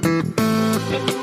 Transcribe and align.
Thank 0.00 1.10
you. 1.12 1.17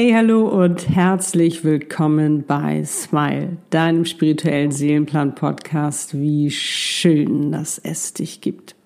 Hey, 0.00 0.12
hallo 0.12 0.46
und 0.46 0.90
herzlich 0.90 1.64
willkommen 1.64 2.44
bei 2.46 2.84
Smile, 2.84 3.56
deinem 3.70 4.04
spirituellen 4.04 4.70
Seelenplan-Podcast. 4.70 6.16
Wie 6.16 6.52
schön, 6.52 7.50
dass 7.50 7.78
es 7.78 8.14
dich 8.14 8.40
gibt. 8.40 8.76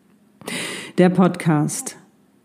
Der 0.97 1.11
Podcast 1.11 1.98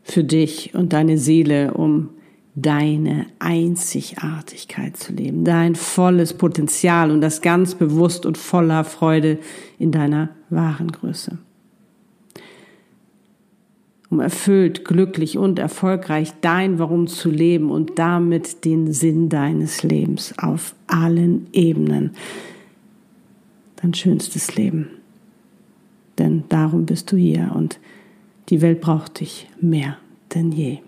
für 0.03 0.25
dich 0.25 0.75
und 0.75 0.91
deine 0.91 1.17
Seele, 1.17 1.75
um 1.75 2.09
deine 2.55 3.27
Einzigartigkeit 3.39 4.97
zu 4.97 5.13
leben, 5.13 5.45
dein 5.45 5.75
volles 5.75 6.33
Potenzial 6.33 7.09
und 7.11 7.21
das 7.21 7.41
ganz 7.41 7.73
bewusst 7.73 8.25
und 8.25 8.37
voller 8.37 8.83
Freude 8.83 9.39
in 9.79 9.93
deiner 9.93 10.31
wahren 10.49 10.91
Größe 10.91 11.37
um 14.09 14.19
erfüllt, 14.19 14.85
glücklich 14.85 15.37
und 15.37 15.59
erfolgreich 15.59 16.33
dein 16.41 16.79
Warum 16.79 17.07
zu 17.07 17.29
leben 17.29 17.71
und 17.71 17.99
damit 17.99 18.63
den 18.65 18.93
Sinn 18.93 19.29
deines 19.29 19.83
Lebens 19.83 20.33
auf 20.37 20.75
allen 20.87 21.47
Ebenen. 21.53 22.11
Dein 23.77 23.93
schönstes 23.93 24.55
Leben. 24.55 24.87
Denn 26.17 26.45
darum 26.49 26.85
bist 26.85 27.11
du 27.11 27.17
hier 27.17 27.51
und 27.53 27.79
die 28.49 28.61
Welt 28.61 28.81
braucht 28.81 29.19
dich 29.19 29.47
mehr 29.59 29.97
denn 30.33 30.51
je. 30.51 30.79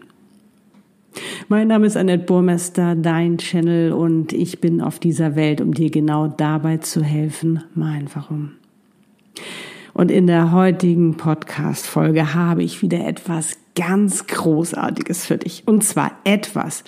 Mein 1.47 1.67
Name 1.67 1.88
ist 1.88 1.97
Annette 1.97 2.25
Burmester, 2.25 2.95
dein 2.95 3.38
Channel 3.38 3.92
und 3.92 4.31
ich 4.31 4.62
bin 4.62 4.80
auf 4.80 5.00
dieser 5.00 5.36
Welt, 5.36 5.59
um 5.59 5.73
dir 5.73 5.90
genau 5.90 6.28
dabei 6.28 6.78
zu 6.78 7.03
helfen, 7.03 7.64
mein 7.73 8.08
Warum. 8.14 8.52
Und 10.00 10.11
in 10.11 10.28
der 10.28 10.53
heutigen 10.53 11.17
Podcast-Folge 11.17 12.33
habe 12.33 12.64
ich 12.64 12.81
wieder 12.81 13.05
etwas 13.05 13.58
ganz 13.75 14.28
Großartiges 14.28 15.25
für 15.25 15.38
dich. 15.38 15.64
Und 15.66 15.83
zwar 15.83 16.14
etwas, 16.23 16.86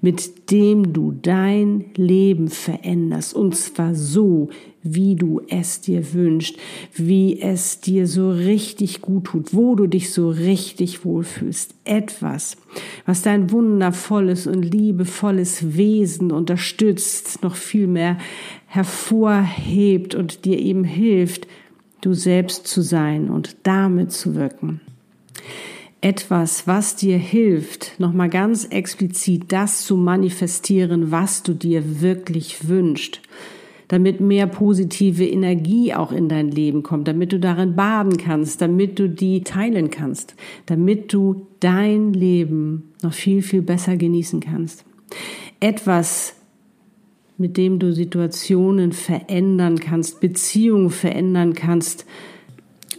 mit 0.00 0.50
dem 0.50 0.92
du 0.92 1.12
dein 1.12 1.84
Leben 1.94 2.48
veränderst. 2.48 3.32
Und 3.32 3.54
zwar 3.54 3.94
so, 3.94 4.48
wie 4.82 5.14
du 5.14 5.40
es 5.48 5.82
dir 5.82 6.12
wünschst, 6.12 6.56
wie 6.96 7.40
es 7.40 7.80
dir 7.80 8.08
so 8.08 8.32
richtig 8.32 9.02
gut 9.02 9.26
tut, 9.26 9.54
wo 9.54 9.76
du 9.76 9.86
dich 9.86 10.12
so 10.12 10.28
richtig 10.28 11.04
wohlfühlst. 11.04 11.76
Etwas, 11.84 12.56
was 13.06 13.22
dein 13.22 13.52
wundervolles 13.52 14.48
und 14.48 14.64
liebevolles 14.64 15.76
Wesen 15.76 16.32
unterstützt, 16.32 17.40
noch 17.44 17.54
viel 17.54 17.86
mehr 17.86 18.18
hervorhebt 18.66 20.16
und 20.16 20.44
dir 20.44 20.58
eben 20.58 20.82
hilft, 20.82 21.46
du 22.00 22.14
selbst 22.14 22.66
zu 22.66 22.82
sein 22.82 23.30
und 23.30 23.56
damit 23.64 24.12
zu 24.12 24.34
wirken. 24.34 24.80
Etwas, 26.00 26.68
was 26.68 26.94
dir 26.94 27.18
hilft, 27.18 27.98
nochmal 27.98 28.28
ganz 28.28 28.64
explizit 28.66 29.46
das 29.48 29.84
zu 29.84 29.96
manifestieren, 29.96 31.10
was 31.10 31.42
du 31.42 31.54
dir 31.54 32.00
wirklich 32.00 32.68
wünschst, 32.68 33.20
damit 33.88 34.20
mehr 34.20 34.46
positive 34.46 35.26
Energie 35.26 35.94
auch 35.94 36.12
in 36.12 36.28
dein 36.28 36.52
Leben 36.52 36.84
kommt, 36.84 37.08
damit 37.08 37.32
du 37.32 37.40
darin 37.40 37.74
baden 37.74 38.16
kannst, 38.16 38.60
damit 38.60 39.00
du 39.00 39.08
die 39.08 39.42
teilen 39.42 39.90
kannst, 39.90 40.36
damit 40.66 41.12
du 41.12 41.46
dein 41.58 42.12
Leben 42.12 42.92
noch 43.02 43.12
viel, 43.12 43.42
viel 43.42 43.62
besser 43.62 43.96
genießen 43.96 44.38
kannst. 44.38 44.84
Etwas, 45.58 46.36
mit 47.38 47.56
dem 47.56 47.78
du 47.78 47.92
Situationen 47.92 48.92
verändern 48.92 49.78
kannst, 49.78 50.20
Beziehungen 50.20 50.90
verändern 50.90 51.54
kannst. 51.54 52.04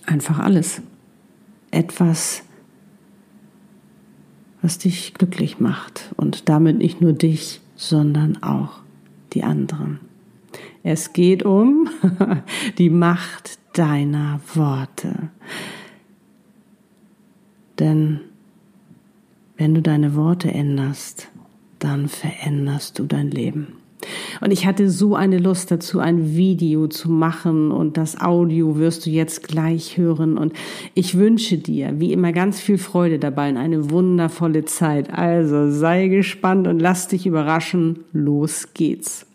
Einfach 0.05 0.39
alles. 0.39 0.81
Etwas, 1.71 2.43
was 4.61 4.77
dich 4.79 5.13
glücklich 5.13 5.59
macht 5.59 6.13
und 6.15 6.49
damit 6.49 6.77
nicht 6.77 7.01
nur 7.01 7.13
dich, 7.13 7.61
sondern 7.75 8.41
auch 8.41 8.79
die 9.33 9.43
anderen. 9.43 9.99
Es 10.83 11.13
geht 11.13 11.43
um 11.43 11.89
die 12.77 12.89
Macht 12.89 13.59
deiner 13.73 14.39
Worte. 14.55 15.29
Denn 17.77 18.21
wenn 19.57 19.75
du 19.75 19.81
deine 19.81 20.15
Worte 20.15 20.51
änderst, 20.51 21.27
dann 21.79 22.07
veränderst 22.07 22.97
du 22.97 23.05
dein 23.05 23.29
Leben. 23.29 23.78
Und 24.41 24.51
ich 24.51 24.65
hatte 24.65 24.89
so 24.89 25.15
eine 25.15 25.37
Lust 25.37 25.71
dazu, 25.71 25.99
ein 25.99 26.35
Video 26.35 26.87
zu 26.87 27.09
machen 27.09 27.71
und 27.71 27.97
das 27.97 28.19
Audio 28.19 28.77
wirst 28.77 29.05
du 29.05 29.09
jetzt 29.09 29.47
gleich 29.47 29.97
hören. 29.97 30.37
Und 30.37 30.53
ich 30.93 31.17
wünsche 31.17 31.57
dir, 31.57 31.99
wie 31.99 32.13
immer, 32.13 32.31
ganz 32.31 32.59
viel 32.59 32.77
Freude 32.77 33.19
dabei 33.19 33.49
und 33.49 33.57
eine 33.57 33.89
wundervolle 33.91 34.65
Zeit. 34.65 35.11
Also 35.11 35.71
sei 35.71 36.07
gespannt 36.07 36.67
und 36.67 36.79
lass 36.79 37.07
dich 37.07 37.25
überraschen. 37.25 37.99
Los 38.13 38.73
geht's. 38.73 39.28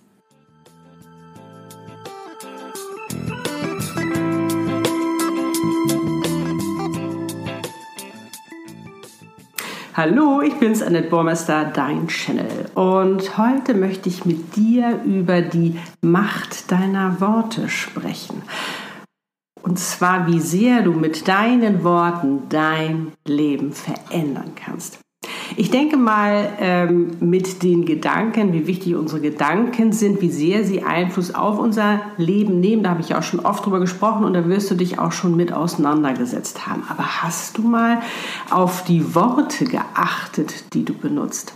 Hallo, 9.96 10.40
ich 10.42 10.54
bin's, 10.54 10.82
Annette 10.82 11.08
Bormester, 11.08 11.66
dein 11.66 12.08
Channel. 12.08 12.68
Und 12.74 13.38
heute 13.38 13.74
möchte 13.74 14.08
ich 14.08 14.24
mit 14.24 14.56
dir 14.56 15.00
über 15.04 15.40
die 15.40 15.78
Macht 16.00 16.72
deiner 16.72 17.20
Worte 17.20 17.68
sprechen. 17.68 18.42
Und 19.62 19.78
zwar, 19.78 20.26
wie 20.26 20.40
sehr 20.40 20.82
du 20.82 20.94
mit 20.94 21.28
deinen 21.28 21.84
Worten 21.84 22.48
dein 22.48 23.12
Leben 23.24 23.72
verändern 23.72 24.56
kannst. 24.56 25.03
Ich 25.56 25.70
denke 25.70 25.96
mal 25.96 26.48
ähm, 26.58 27.12
mit 27.20 27.62
den 27.62 27.84
Gedanken, 27.84 28.52
wie 28.52 28.66
wichtig 28.66 28.96
unsere 28.96 29.20
Gedanken 29.20 29.92
sind, 29.92 30.20
wie 30.20 30.30
sehr 30.30 30.64
sie 30.64 30.82
Einfluss 30.82 31.32
auf 31.32 31.60
unser 31.60 32.00
Leben 32.16 32.58
nehmen. 32.58 32.82
Da 32.82 32.90
habe 32.90 33.02
ich 33.02 33.14
auch 33.14 33.22
schon 33.22 33.38
oft 33.38 33.64
drüber 33.64 33.78
gesprochen 33.78 34.24
und 34.24 34.34
da 34.34 34.48
wirst 34.48 34.72
du 34.72 34.74
dich 34.74 34.98
auch 34.98 35.12
schon 35.12 35.36
mit 35.36 35.52
auseinandergesetzt 35.52 36.66
haben. 36.66 36.82
Aber 36.88 37.22
hast 37.22 37.58
du 37.58 37.62
mal 37.62 38.00
auf 38.50 38.82
die 38.82 39.14
Worte 39.14 39.64
geachtet, 39.64 40.74
die 40.74 40.84
du 40.84 40.92
benutzt? 40.92 41.54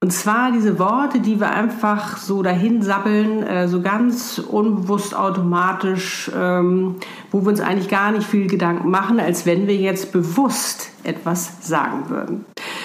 Und 0.00 0.12
zwar 0.12 0.52
diese 0.52 0.78
Worte, 0.78 1.18
die 1.18 1.40
wir 1.40 1.50
einfach 1.50 2.18
so 2.18 2.42
dahin 2.42 2.82
sabbeln, 2.82 3.42
äh, 3.42 3.66
so 3.68 3.80
ganz 3.80 4.38
unbewusst 4.38 5.16
automatisch, 5.16 6.30
ähm, 6.36 6.96
wo 7.32 7.40
wir 7.42 7.48
uns 7.48 7.60
eigentlich 7.60 7.88
gar 7.88 8.12
nicht 8.12 8.26
viel 8.26 8.46
Gedanken 8.46 8.90
machen, 8.90 9.18
als 9.18 9.46
wenn 9.46 9.66
wir 9.66 9.76
jetzt 9.76 10.12
bewusst 10.12 10.90
etwas 11.04 11.66
sagen 11.66 12.10
würden. 12.10 12.44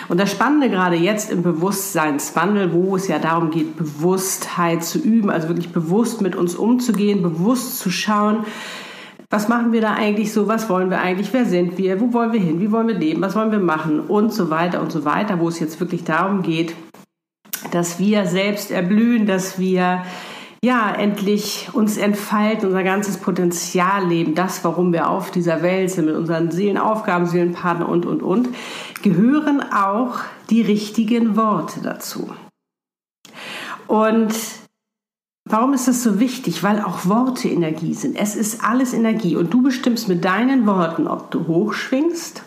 Und 0.10 0.20
das 0.20 0.32
Spannende 0.32 0.70
gerade 0.70 0.96
jetzt 0.96 1.32
im 1.32 1.44
Bewusstseinswandel, 1.44 2.74
wo 2.74 2.96
es 2.96 3.08
ja 3.08 3.20
darum 3.20 3.52
geht, 3.52 3.78
Bewusstheit 3.78 4.84
zu 4.84 4.98
üben, 4.98 5.30
also 5.30 5.48
wirklich 5.48 5.72
bewusst 5.72 6.22
mit 6.22 6.36
uns 6.36 6.56
umzugehen, 6.56 7.22
bewusst 7.22 7.78
zu 7.78 7.92
schauen, 7.92 8.46
was 9.30 9.48
machen 9.48 9.72
wir 9.72 9.82
da 9.82 9.94
eigentlich 9.94 10.34
so, 10.34 10.48
was 10.48 10.68
wollen 10.68 10.90
wir 10.90 11.00
eigentlich, 11.00 11.32
wer 11.32 11.46
sind 11.46 11.78
wir, 11.78 12.02
wo 12.02 12.12
wollen 12.12 12.34
wir 12.34 12.40
hin, 12.40 12.60
wie 12.60 12.72
wollen 12.72 12.88
wir 12.88 12.96
leben, 12.96 13.22
was 13.22 13.36
wollen 13.36 13.52
wir 13.52 13.60
machen 13.60 14.00
und 14.00 14.34
so 14.34 14.50
weiter 14.50 14.82
und 14.82 14.92
so 14.92 15.06
weiter, 15.06 15.40
wo 15.40 15.48
es 15.48 15.60
jetzt 15.60 15.80
wirklich 15.80 16.04
darum 16.04 16.42
geht, 16.42 16.74
dass 17.70 18.00
wir 18.00 18.26
selbst 18.26 18.72
erblühen, 18.72 19.28
dass 19.28 19.60
wir 19.60 20.02
ja, 20.62 20.94
endlich 20.94 21.70
uns 21.72 21.98
entfalten, 21.98 22.68
unser 22.68 22.84
ganzes 22.84 23.18
Potenzial 23.18 24.06
leben, 24.06 24.36
das, 24.36 24.64
warum 24.66 24.92
wir 24.92 25.10
auf 25.10 25.32
dieser 25.32 25.62
Welt 25.62 25.90
sind, 25.90 26.06
mit 26.08 26.16
unseren 26.16 26.52
Seelenaufgaben, 26.52 27.28
Seelenpartner 27.28 27.88
und, 27.88 28.06
und, 28.06 28.22
und, 28.22 28.50
gehören 29.02 29.62
auch 29.62 30.20
die 30.50 30.62
richtigen 30.62 31.36
Worte 31.36 31.82
dazu. 31.82 32.34
Und 33.88 34.34
warum 35.46 35.74
ist 35.74 35.88
das 35.88 36.04
so 36.04 36.20
wichtig? 36.20 36.64
Weil 36.64 36.82
auch 36.82 37.06
Worte 37.06 37.50
Energie 37.50 37.94
sind. 37.94 38.16
Es 38.16 38.36
ist 38.36 38.64
alles 38.64 38.94
Energie 38.94 39.36
und 39.36 39.54
du 39.54 39.62
bestimmst 39.62 40.08
mit 40.08 40.24
deinen 40.24 40.66
Worten, 40.66 41.08
ob 41.08 41.32
du 41.32 41.48
hoch 41.48 41.74
schwingst 41.74 42.44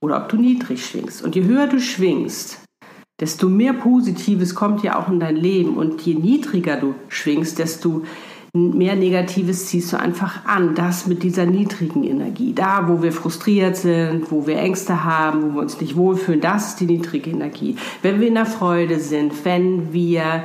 oder 0.00 0.22
ob 0.22 0.28
du 0.28 0.36
niedrig 0.36 0.84
schwingst. 0.84 1.22
Und 1.22 1.36
je 1.36 1.44
höher 1.44 1.66
du 1.66 1.80
schwingst, 1.80 2.60
desto 3.20 3.48
mehr 3.48 3.72
Positives 3.72 4.54
kommt 4.54 4.82
ja 4.82 4.98
auch 4.98 5.08
in 5.08 5.20
dein 5.20 5.36
Leben. 5.36 5.76
Und 5.76 6.00
je 6.02 6.14
niedriger 6.14 6.76
du 6.76 6.94
schwingst, 7.08 7.58
desto 7.58 8.04
mehr 8.54 8.96
Negatives 8.96 9.66
ziehst 9.66 9.92
du 9.92 9.98
einfach 9.98 10.44
an. 10.46 10.74
Das 10.74 11.06
mit 11.06 11.22
dieser 11.22 11.46
niedrigen 11.46 12.04
Energie. 12.04 12.52
Da, 12.54 12.88
wo 12.88 13.02
wir 13.02 13.12
frustriert 13.12 13.76
sind, 13.76 14.30
wo 14.30 14.46
wir 14.46 14.58
Ängste 14.58 15.04
haben, 15.04 15.42
wo 15.42 15.54
wir 15.54 15.62
uns 15.62 15.80
nicht 15.80 15.96
wohlfühlen, 15.96 16.40
das 16.40 16.68
ist 16.68 16.80
die 16.80 16.86
niedrige 16.86 17.30
Energie. 17.30 17.76
Wenn 18.02 18.20
wir 18.20 18.28
in 18.28 18.34
der 18.34 18.46
Freude 18.46 19.00
sind, 19.00 19.44
wenn 19.44 19.92
wir 19.92 20.44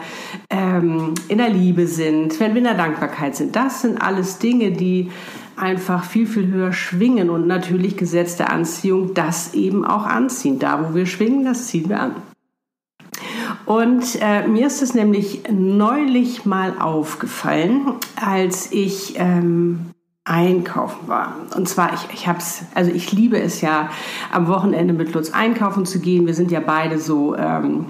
ähm, 0.49 1.13
in 1.27 1.37
der 1.37 1.49
Liebe 1.49 1.87
sind, 1.87 2.39
wenn 2.39 2.51
wir 2.51 2.59
in 2.59 2.65
der 2.65 2.77
Dankbarkeit 2.77 3.35
sind, 3.35 3.55
das 3.55 3.81
sind 3.81 4.01
alles 4.01 4.39
Dinge, 4.39 4.71
die 4.71 5.09
einfach 5.55 6.03
viel, 6.03 6.27
viel 6.27 6.47
höher 6.47 6.73
schwingen 6.73 7.29
und 7.29 7.47
natürlich 7.47 7.95
Gesetz 7.95 8.37
der 8.37 8.51
Anziehung 8.51 9.13
das 9.13 9.53
eben 9.53 9.85
auch 9.85 10.05
anziehen. 10.05 10.59
Da, 10.59 10.89
wo 10.89 10.95
wir 10.95 11.05
schwingen, 11.05 11.45
das 11.45 11.67
ziehen 11.67 11.89
wir 11.89 11.99
an. 11.99 12.32
Und 13.65 14.17
äh, 14.21 14.47
mir 14.47 14.67
ist 14.67 14.81
es 14.81 14.93
nämlich 14.93 15.43
neulich 15.49 16.45
mal 16.45 16.79
aufgefallen, 16.79 17.93
als 18.15 18.71
ich 18.71 19.15
ähm, 19.17 19.91
einkaufen 20.25 21.07
war. 21.07 21.35
Und 21.55 21.67
zwar, 21.67 21.93
ich, 21.93 22.07
ich 22.13 22.27
hab's, 22.27 22.63
also 22.75 22.91
ich 22.91 23.11
liebe 23.11 23.39
es 23.39 23.61
ja, 23.61 23.89
am 24.31 24.47
Wochenende 24.47 24.93
mit 24.93 25.13
Lutz 25.13 25.31
einkaufen 25.31 25.85
zu 25.85 25.99
gehen. 25.99 26.25
Wir 26.25 26.33
sind 26.33 26.51
ja 26.51 26.59
beide 26.59 26.99
so 26.99 27.35
ähm, 27.35 27.87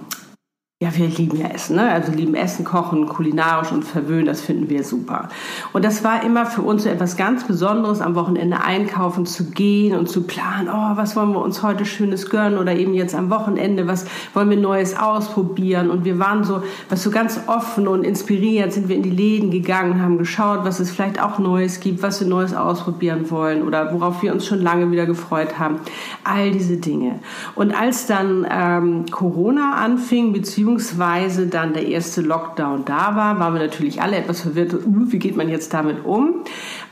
ja, 0.83 0.93
wir 0.97 1.07
lieben 1.07 1.37
ja 1.37 1.47
Essen, 1.47 1.77
ne? 1.77 1.89
also 1.89 2.11
lieben 2.11 2.35
Essen, 2.35 2.65
Kochen, 2.65 3.07
kulinarisch 3.07 3.71
und 3.71 3.85
verwöhnen, 3.85 4.25
das 4.25 4.41
finden 4.41 4.69
wir 4.69 4.83
super. 4.83 5.29
Und 5.71 5.85
das 5.85 6.03
war 6.03 6.25
immer 6.25 6.45
für 6.45 6.61
uns 6.61 6.83
so 6.83 6.89
etwas 6.89 7.15
ganz 7.15 7.45
Besonderes, 7.45 8.01
am 8.01 8.15
Wochenende 8.15 8.59
einkaufen 8.61 9.25
zu 9.25 9.45
gehen 9.51 9.97
und 9.97 10.09
zu 10.09 10.23
planen, 10.23 10.67
oh, 10.67 10.97
was 10.97 11.15
wollen 11.15 11.31
wir 11.31 11.41
uns 11.41 11.63
heute 11.63 11.85
Schönes 11.85 12.29
gönnen 12.29 12.57
oder 12.57 12.75
eben 12.75 12.93
jetzt 12.93 13.15
am 13.15 13.29
Wochenende, 13.29 13.87
was 13.87 14.05
wollen 14.33 14.49
wir 14.49 14.57
Neues 14.57 14.99
ausprobieren. 14.99 15.89
Und 15.89 16.03
wir 16.03 16.19
waren 16.19 16.43
so, 16.43 16.63
was 16.89 17.01
so 17.01 17.11
ganz 17.11 17.39
offen 17.47 17.87
und 17.87 18.03
inspiriert, 18.03 18.73
sind 18.73 18.89
wir 18.89 18.97
in 18.97 19.03
die 19.03 19.09
Läden 19.09 19.51
gegangen, 19.51 20.01
haben 20.01 20.17
geschaut, 20.17 20.65
was 20.65 20.81
es 20.81 20.91
vielleicht 20.91 21.21
auch 21.21 21.39
Neues 21.39 21.79
gibt, 21.79 22.03
was 22.03 22.19
wir 22.19 22.27
Neues 22.27 22.53
ausprobieren 22.53 23.31
wollen 23.31 23.63
oder 23.63 23.93
worauf 23.93 24.21
wir 24.21 24.33
uns 24.33 24.45
schon 24.45 24.61
lange 24.61 24.91
wieder 24.91 25.05
gefreut 25.05 25.59
haben. 25.59 25.77
All 26.25 26.51
diese 26.51 26.75
Dinge. 26.75 27.19
Und 27.55 27.73
als 27.73 28.05
dann 28.05 28.45
ähm, 28.51 29.05
Corona 29.09 29.75
anfing, 29.75 30.33
beziehungsweise 30.33 30.72
beziehungsweise 30.73 31.47
dann 31.47 31.73
der 31.73 31.87
erste 31.87 32.21
Lockdown 32.21 32.85
da 32.85 33.15
war, 33.15 33.39
waren 33.39 33.53
wir 33.53 33.61
natürlich 33.61 34.01
alle 34.01 34.17
etwas 34.17 34.41
verwirrt. 34.41 34.73
Uh, 34.73 35.05
wie 35.07 35.19
geht 35.19 35.35
man 35.35 35.49
jetzt 35.49 35.73
damit 35.73 36.03
um? 36.03 36.43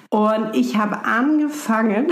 Und 0.09 0.49
ich 0.53 0.77
habe 0.77 1.05
angefangen, 1.05 2.07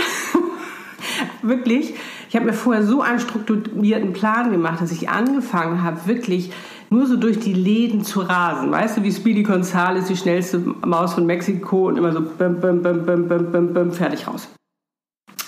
wirklich, 1.42 1.94
ich 2.30 2.36
habe 2.36 2.46
mir 2.46 2.54
vorher 2.54 2.84
so 2.84 3.02
einen 3.02 3.20
strukturierten 3.20 4.14
Plan 4.14 4.52
gemacht, 4.52 4.82
dass 4.82 4.92
ich 4.92 5.10
angefangen 5.10 5.84
habe, 5.84 6.08
wirklich 6.08 6.52
nur 6.90 7.06
so 7.06 7.18
durch 7.18 7.40
die 7.40 7.54
Läden 7.54 8.04
zu 8.04 8.22
rasen. 8.22 8.72
Weißt 8.72 8.98
du, 8.98 9.04
wie 9.04 9.12
Speedy 9.12 9.44
Gonzales, 9.44 10.08
die 10.08 10.18
schnellste 10.18 10.60
Maus 10.86 11.14
von 11.14 11.26
Mexiko 11.26 11.88
und 11.88 11.98
immer 11.98 12.12
so 12.12 12.22
bim, 12.22 12.60
bim, 12.60 12.82
bim, 12.82 13.06
bim, 13.06 13.28
bim, 13.28 13.52
bim, 13.52 13.74
bim, 13.74 13.92
fertig 13.92 14.28
raus. 14.28 14.50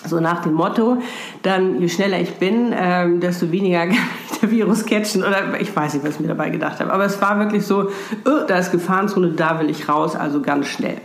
So 0.05 0.19
nach 0.19 0.41
dem 0.41 0.53
Motto, 0.53 0.97
dann 1.43 1.79
je 1.79 1.89
schneller 1.89 2.19
ich 2.19 2.35
bin, 2.35 2.73
ähm, 2.75 3.19
desto 3.19 3.51
weniger 3.51 3.79
kann 3.87 3.97
ich 4.31 4.39
der 4.39 4.51
Virus 4.51 4.85
catchen. 4.85 5.23
Oder 5.23 5.59
ich 5.59 5.75
weiß 5.75 5.93
nicht, 5.93 6.05
was 6.05 6.15
ich 6.15 6.19
mir 6.19 6.27
dabei 6.27 6.49
gedacht 6.49 6.79
habe. 6.79 6.91
Aber 6.91 7.05
es 7.05 7.21
war 7.21 7.39
wirklich 7.39 7.65
so, 7.65 7.89
oh, 8.25 8.45
da 8.47 8.57
ist 8.57 8.71
Gefahrenzone, 8.71 9.31
da 9.31 9.59
will 9.59 9.69
ich 9.69 9.87
raus, 9.87 10.15
also 10.15 10.41
ganz 10.41 10.67
schnell. 10.67 10.97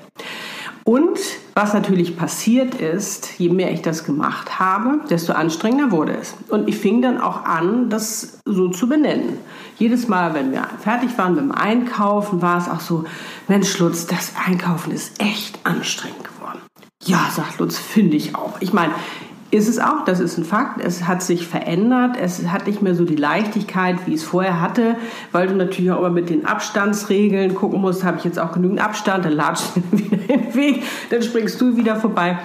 Und 0.84 1.18
was 1.54 1.74
natürlich 1.74 2.16
passiert 2.16 2.76
ist, 2.76 3.40
je 3.40 3.48
mehr 3.48 3.72
ich 3.72 3.82
das 3.82 4.04
gemacht 4.04 4.60
habe, 4.60 5.00
desto 5.10 5.32
anstrengender 5.32 5.90
wurde 5.90 6.16
es. 6.16 6.36
Und 6.48 6.68
ich 6.68 6.78
fing 6.78 7.02
dann 7.02 7.20
auch 7.20 7.44
an, 7.44 7.90
das 7.90 8.38
so 8.44 8.68
zu 8.68 8.88
benennen. 8.88 9.40
Jedes 9.78 10.06
Mal, 10.06 10.32
wenn 10.34 10.52
wir 10.52 10.68
fertig 10.78 11.18
waren 11.18 11.34
mit 11.34 11.42
dem 11.42 11.50
Einkaufen, 11.50 12.40
war 12.40 12.58
es 12.58 12.68
auch 12.68 12.78
so, 12.78 13.04
Mensch 13.48 13.76
Lutz, 13.80 14.06
das 14.06 14.34
Einkaufen 14.46 14.92
ist 14.92 15.20
echt 15.20 15.58
anstrengend. 15.64 16.28
Ja, 17.04 17.28
sagt 17.30 17.58
Lutz, 17.58 17.78
finde 17.78 18.16
ich 18.16 18.34
auch. 18.34 18.60
Ich 18.60 18.72
meine, 18.72 18.92
ist 19.50 19.68
es 19.68 19.78
auch, 19.78 20.04
das 20.04 20.18
ist 20.18 20.38
ein 20.38 20.44
Fakt. 20.44 20.80
Es 20.80 21.06
hat 21.06 21.22
sich 21.22 21.46
verändert. 21.46 22.16
Es 22.20 22.48
hat 22.48 22.66
nicht 22.66 22.82
mehr 22.82 22.94
so 22.94 23.04
die 23.04 23.16
Leichtigkeit, 23.16 24.06
wie 24.06 24.14
es 24.14 24.24
vorher 24.24 24.60
hatte, 24.60 24.96
weil 25.30 25.46
du 25.46 25.54
natürlich 25.54 25.90
auch 25.92 25.98
immer 25.98 26.10
mit 26.10 26.30
den 26.30 26.46
Abstandsregeln 26.46 27.54
gucken 27.54 27.80
musst, 27.80 28.02
habe 28.02 28.18
ich 28.18 28.24
jetzt 28.24 28.38
auch 28.38 28.52
genügend 28.52 28.80
Abstand, 28.80 29.24
dann 29.24 29.32
latschst 29.32 29.76
du 29.92 29.98
wieder 29.98 30.16
den 30.16 30.54
Weg, 30.54 30.82
dann 31.10 31.22
springst 31.22 31.60
du 31.60 31.76
wieder 31.76 31.96
vorbei 31.96 32.38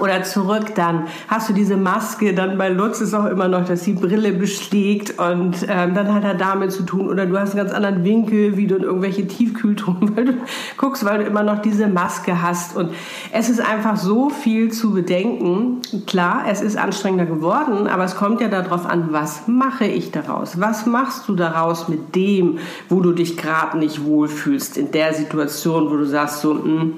oder 0.00 0.22
zurück, 0.22 0.74
dann 0.74 1.06
hast 1.28 1.48
du 1.48 1.54
diese 1.54 1.76
Maske, 1.76 2.34
dann 2.34 2.58
bei 2.58 2.68
Lutz 2.68 3.00
ist 3.00 3.14
auch 3.14 3.24
immer 3.24 3.48
noch, 3.48 3.64
dass 3.64 3.84
die 3.84 3.94
Brille 3.94 4.32
beschlägt 4.32 5.18
und 5.18 5.66
ähm, 5.66 5.94
dann 5.94 6.12
hat 6.12 6.24
er 6.24 6.34
damit 6.34 6.72
zu 6.72 6.82
tun 6.82 7.08
oder 7.08 7.24
du 7.24 7.38
hast 7.38 7.54
einen 7.54 7.64
ganz 7.64 7.72
anderen 7.72 8.04
Winkel, 8.04 8.56
wie 8.58 8.66
du 8.66 8.76
in 8.76 8.82
irgendwelche 8.82 9.26
Tiefkühltruhen, 9.26 10.12
weil 10.16 10.24
du 10.26 10.32
guckst, 10.76 11.04
weil 11.04 11.18
du 11.18 11.24
immer 11.24 11.42
noch 11.42 11.62
diese 11.62 11.88
Maske 11.88 12.42
hast 12.42 12.76
und 12.76 12.90
es 13.32 13.48
ist 13.48 13.60
einfach 13.60 13.96
so 13.96 14.28
viel 14.28 14.70
zu 14.70 14.92
bedenken. 14.92 15.80
Klar, 16.06 16.44
es 16.48 16.60
ist 16.60 16.76
anstrengender 16.76 17.26
geworden, 17.26 17.86
aber 17.86 18.04
es 18.04 18.14
kommt 18.14 18.42
ja 18.42 18.48
darauf 18.48 18.84
an, 18.84 19.08
was 19.10 19.48
mache 19.48 19.86
ich 19.86 20.10
daraus? 20.10 20.60
Was 20.60 20.84
machst 20.84 21.28
du 21.28 21.34
daraus 21.34 21.88
mit 21.88 22.14
dem, 22.14 22.58
wo 22.90 23.00
du 23.00 23.12
dich 23.12 23.38
gerade 23.38 23.78
nicht 23.78 24.04
wohlfühlst, 24.04 24.76
in 24.76 24.90
der 24.90 25.14
Situation, 25.14 25.90
wo 25.90 25.96
du 25.96 26.04
sagst 26.04 26.42
so, 26.42 26.52
mh, 26.52 26.62
hm, 26.62 26.94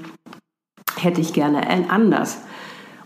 hätte 0.97 1.21
ich 1.21 1.33
gerne 1.33 1.67
anders. 1.89 2.39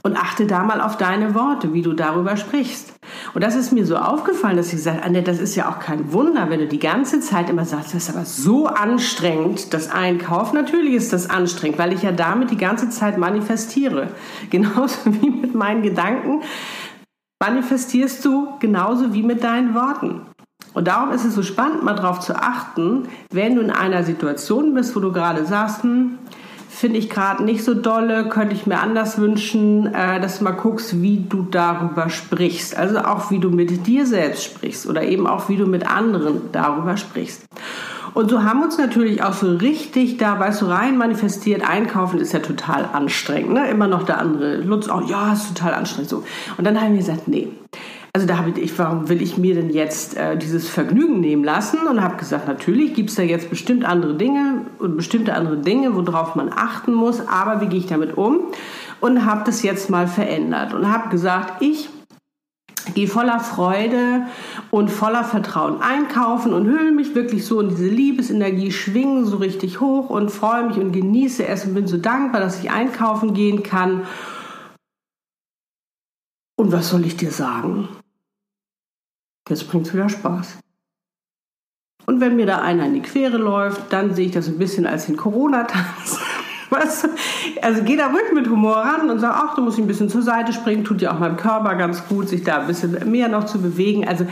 Und 0.07 0.19
achte 0.19 0.47
da 0.47 0.63
mal 0.63 0.83
auf 0.83 0.99
deine 0.99 1.35
Worte, 1.35 1.73
wie 1.73 1.81
du 1.81 1.95
darüber 1.95 2.37
sprichst. 2.37 2.93
Und 3.33 3.43
das 3.43 3.57
ist 3.57 3.73
mir 3.73 3.87
so 3.87 3.97
aufgefallen, 3.97 4.59
dass 4.59 4.67
ich 4.67 4.75
gesagt 4.75 5.03
habe, 5.03 5.23
das 5.23 5.39
ist 5.39 5.57
ja 5.57 5.71
auch 5.71 5.79
kein 5.79 6.13
Wunder, 6.13 6.51
wenn 6.51 6.61
du 6.61 6.69
die 6.69 6.79
ganze 6.79 7.21
Zeit 7.21 7.49
immer 7.49 7.65
sagst, 7.65 7.95
das 7.95 8.05
ist 8.05 8.15
aber 8.15 8.27
so 8.27 8.67
anstrengend, 8.67 9.73
das 9.73 9.91
Einkaufen. 9.91 10.57
Natürlich 10.57 10.93
ist 10.93 11.15
das 11.15 11.31
anstrengend, 11.31 11.79
weil 11.79 11.95
ich 11.95 12.03
ja 12.03 12.13
damit 12.13 12.51
die 12.51 12.59
ganze 12.59 12.91
Zeit 12.91 13.17
manifestiere. 13.17 14.09
Genauso 14.51 14.99
wie 15.07 15.31
mit 15.31 15.55
meinen 15.55 15.83
Gedanken 15.83 16.43
manifestierst 17.43 18.25
du 18.25 18.59
genauso 18.59 19.13
wie 19.13 19.23
mit 19.23 19.45
deinen 19.45 19.75
Worten. 19.75 20.23
Und 20.73 20.89
darum 20.89 21.13
ist 21.13 21.25
es 21.25 21.35
so 21.35 21.43
spannend, 21.43 21.83
mal 21.83 21.95
darauf 21.95 22.21
zu 22.21 22.35
achten, 22.35 23.09
wenn 23.31 23.55
du 23.55 23.61
in 23.61 23.71
einer 23.71 24.03
Situation 24.03 24.75
bist, 24.75 24.97
wo 24.97 25.01
du 25.01 25.13
gerade 25.13 25.45
sagst, 25.45 25.83
hm, 25.83 26.19
finde 26.85 26.99
ich 26.99 27.09
gerade 27.09 27.43
nicht 27.43 27.65
so 27.65 27.73
dolle, 27.73 28.29
könnte 28.29 28.55
ich 28.55 28.67
mir 28.67 28.79
anders 28.79 29.17
wünschen, 29.17 29.87
äh, 29.95 30.21
dass 30.21 30.37
du 30.37 30.45
mal 30.45 30.51
guckst, 30.51 31.01
wie 31.01 31.25
du 31.27 31.47
darüber 31.51 32.11
sprichst. 32.11 32.77
Also 32.77 32.99
auch 32.99 33.31
wie 33.31 33.39
du 33.39 33.49
mit 33.49 33.87
dir 33.87 34.05
selbst 34.05 34.45
sprichst 34.45 34.87
oder 34.87 35.03
eben 35.03 35.27
auch 35.27 35.49
wie 35.49 35.57
du 35.57 35.65
mit 35.65 35.91
anderen 35.91 36.53
darüber 36.53 36.99
sprichst. 36.99 37.47
Und 38.13 38.31
so 38.31 38.45
haben 38.45 38.63
uns 38.63 38.77
natürlich 38.77 39.23
auch 39.23 39.33
so 39.33 39.57
richtig 39.57 40.19
da, 40.19 40.39
weißt 40.39 40.61
du, 40.61 40.67
rein 40.67 40.99
manifestiert, 40.99 41.67
einkaufen 41.67 42.21
ist 42.21 42.35
ja 42.35 42.41
total 42.41 42.87
anstrengend. 42.93 43.55
Ne? 43.55 43.67
Immer 43.71 43.89
noch 43.89 44.03
der 44.03 44.19
andere 44.19 44.57
Lutz 44.59 44.89
auch, 44.89 45.09
ja, 45.09 45.33
ist 45.33 45.57
total 45.57 45.73
anstrengend 45.73 46.11
so. 46.11 46.23
Und 46.59 46.67
dann 46.67 46.79
haben 46.79 46.91
wir 46.91 46.99
gesagt, 46.99 47.29
nee, 47.29 47.49
also 48.15 48.29
da 48.29 48.39
habe 48.39 48.51
ich, 48.61 48.79
warum 48.79 49.09
will 49.09 49.21
ich 49.21 49.39
mir 49.39 49.57
denn 49.57 49.71
jetzt 49.71 50.17
äh, 50.17 50.39
dieses 50.39 50.69
Vergnügen 50.69 51.19
nehmen 51.19 51.43
lassen? 51.43 51.81
Und 51.89 52.01
habe 52.01 52.17
gesagt, 52.17 52.47
natürlich 52.47 52.95
gibt 52.95 53.11
es 53.11 53.17
da 53.17 53.23
jetzt 53.23 53.51
bestimmt 53.51 53.85
andere 53.85 54.15
Dinge 54.15 54.67
und 54.79 54.97
bestimmte 54.97 55.35
andere 55.35 55.57
Dinge, 55.57 55.97
worauf 55.97 56.37
man 56.37 56.53
achten 56.53 56.95
muss. 56.95 57.27
Aber 57.27 57.61
wie 57.61 57.67
gehe 57.67 57.81
ich 57.81 57.87
damit 57.87 58.17
um? 58.17 58.53
Und 59.01 59.27
habe 59.27 59.43
das 59.45 59.65
jetzt 59.65 59.91
mal 59.91 60.07
verändert 60.07 60.75
und 60.75 60.93
habe 60.93 61.09
gesagt, 61.09 61.61
ich 61.61 61.89
gehe 62.95 63.09
voller 63.09 63.41
Freude 63.41 64.27
und 64.71 64.93
voller 64.93 65.25
Vertrauen 65.25 65.81
einkaufen 65.81 66.53
und 66.53 66.67
hülle 66.67 66.93
mich 66.93 67.17
wirklich 67.17 67.45
so 67.45 67.61
in 67.61 67.71
diese 67.71 67.89
Liebesenergie, 67.89 68.71
schwingen 68.71 69.27
so 69.27 69.39
richtig 69.39 69.81
hoch 69.81 70.09
und 70.09 70.31
freue 70.31 70.69
mich 70.69 70.77
und 70.77 70.93
genieße 70.93 71.49
es 71.49 71.65
und 71.65 71.75
bin 71.75 71.89
so 71.89 71.97
dankbar, 71.97 72.41
dass 72.41 72.63
ich 72.63 72.71
einkaufen 72.71 73.35
gehen 73.35 73.65
kann. 73.65 74.03
Und 76.57 76.71
was 76.71 76.91
soll 76.91 77.05
ich 77.05 77.17
dir 77.17 77.33
sagen? 77.33 77.89
Jetzt 79.49 79.69
bringt 79.69 79.87
es 79.87 79.95
wieder 79.95 80.09
Spaß. 80.09 80.59
Und 82.07 82.21
wenn 82.21 82.37
mir 82.37 82.47
da 82.47 82.61
einer 82.61 82.87
in 82.87 82.95
die 82.95 83.03
Quere 83.03 83.37
läuft, 83.37 83.93
dann 83.93 84.15
sehe 84.15 84.27
ich 84.27 84.33
das 84.33 84.49
ein 84.49 84.59
bisschen 84.59 84.87
als 84.87 85.07
den 85.07 85.17
Corona-Tanz. 85.17 86.19
Weißt 86.71 87.05
du? 87.05 87.09
Also 87.63 87.83
geh 87.83 87.97
da 87.97 88.09
ruhig 88.09 88.33
mit 88.33 88.49
Humor 88.49 88.77
ran 88.77 89.11
und 89.11 89.21
sag, 89.21 89.35
ach, 89.35 89.55
du 89.55 89.63
musst 89.63 89.79
ein 89.79 89.87
bisschen 89.87 90.09
zur 90.09 90.23
Seite 90.23 90.53
springen, 90.53 90.85
tut 90.85 91.01
dir 91.01 91.13
auch 91.13 91.19
meinem 91.19 91.37
Körper 91.37 91.75
ganz 91.77 92.07
gut, 92.09 92.29
sich 92.29 92.43
da 92.43 92.61
ein 92.61 92.67
bisschen 92.67 93.11
mehr 93.11 93.29
noch 93.29 93.45
zu 93.45 93.61
bewegen. 93.61 94.09
Also 94.09 94.27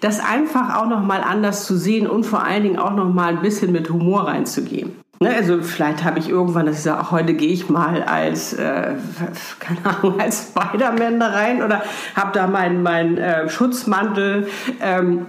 das 0.00 0.20
einfach 0.20 0.76
auch 0.76 0.86
noch 0.86 1.02
mal 1.02 1.22
anders 1.22 1.64
zu 1.66 1.76
sehen 1.76 2.06
und 2.06 2.24
vor 2.24 2.44
allen 2.44 2.62
Dingen 2.62 2.78
auch 2.78 2.94
noch 2.94 3.12
mal 3.12 3.36
ein 3.36 3.42
bisschen 3.42 3.72
mit 3.72 3.90
Humor 3.90 4.26
reinzugehen. 4.26 5.01
Ne, 5.22 5.36
also 5.36 5.62
vielleicht 5.62 6.02
habe 6.02 6.18
ich 6.18 6.28
irgendwann, 6.28 6.66
dass 6.66 6.78
ich 6.78 6.82
sage, 6.82 7.12
heute 7.12 7.34
gehe 7.34 7.52
ich 7.52 7.68
mal 7.68 8.02
als, 8.02 8.54
äh, 8.54 8.94
keine 9.60 9.78
Ahnung, 9.84 10.20
als 10.20 10.48
Spider-Man 10.48 11.20
da 11.20 11.28
rein 11.28 11.62
oder 11.62 11.82
habe 12.16 12.32
da 12.32 12.48
meinen 12.48 12.82
mein, 12.82 13.18
äh, 13.18 13.48
Schutzmantel. 13.48 14.48
Ähm, 14.80 15.26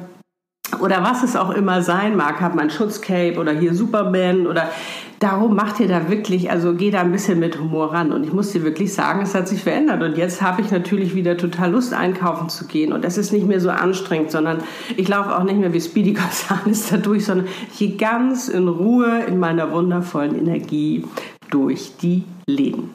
oder 0.82 1.04
was 1.04 1.24
es 1.24 1.36
auch 1.36 1.50
immer 1.50 1.82
sein 1.82 2.16
mag, 2.16 2.42
hab 2.42 2.56
mein 2.56 2.70
Schutzcape 2.70 3.38
oder 3.38 3.52
hier 3.52 3.74
Superman 3.74 4.48
oder 4.48 4.70
darum 5.20 5.56
macht 5.56 5.80
ihr 5.80 5.88
da 5.88 6.10
wirklich, 6.10 6.52
also 6.52 6.74
geh 6.74 6.92
da 6.92 7.02
ein 7.02 7.12
bisschen 7.12 7.40
mit 7.40 7.60
Humor 7.60 7.94
ran. 7.94 8.12
Und 8.12 8.24
ich 8.24 8.34
muss 8.34 8.52
dir 8.52 8.64
wirklich 8.64 8.94
sagen, 8.94 9.22
es 9.22 9.34
hat 9.34 9.48
sich 9.48 9.64
verändert. 9.64 10.04
Und 10.04 10.18
jetzt 10.18 10.42
habe 10.42 10.62
ich 10.62 10.72
natürlich 10.72 11.16
wieder 11.16 11.38
total 11.38 11.72
Lust, 11.72 11.94
einkaufen 11.94 12.50
zu 12.50 12.68
gehen. 12.68 12.92
Und 12.92 13.06
es 13.06 13.18
ist 13.18 13.32
nicht 13.32 13.48
mehr 13.48 13.62
so 13.62 13.70
anstrengend, 13.70 14.32
sondern 14.32 14.60
ich 14.98 15.08
laufe 15.08 15.36
auch 15.36 15.44
nicht 15.44 15.58
mehr 15.58 15.74
wie 15.74 15.82
Speedy 15.82 16.14
Gonzales 16.14 16.90
da 16.90 16.98
durch, 16.98 17.26
sondern 17.26 17.48
ich 17.72 17.80
gehe 17.80 17.96
ganz 17.96 18.50
in 18.50 18.68
Ruhe 18.68 19.24
in 19.28 19.40
meiner 19.40 19.72
wundervollen 19.72 20.38
Energie 20.38 21.06
durch 21.50 21.94
die 22.02 22.24
Läden. 22.46 22.90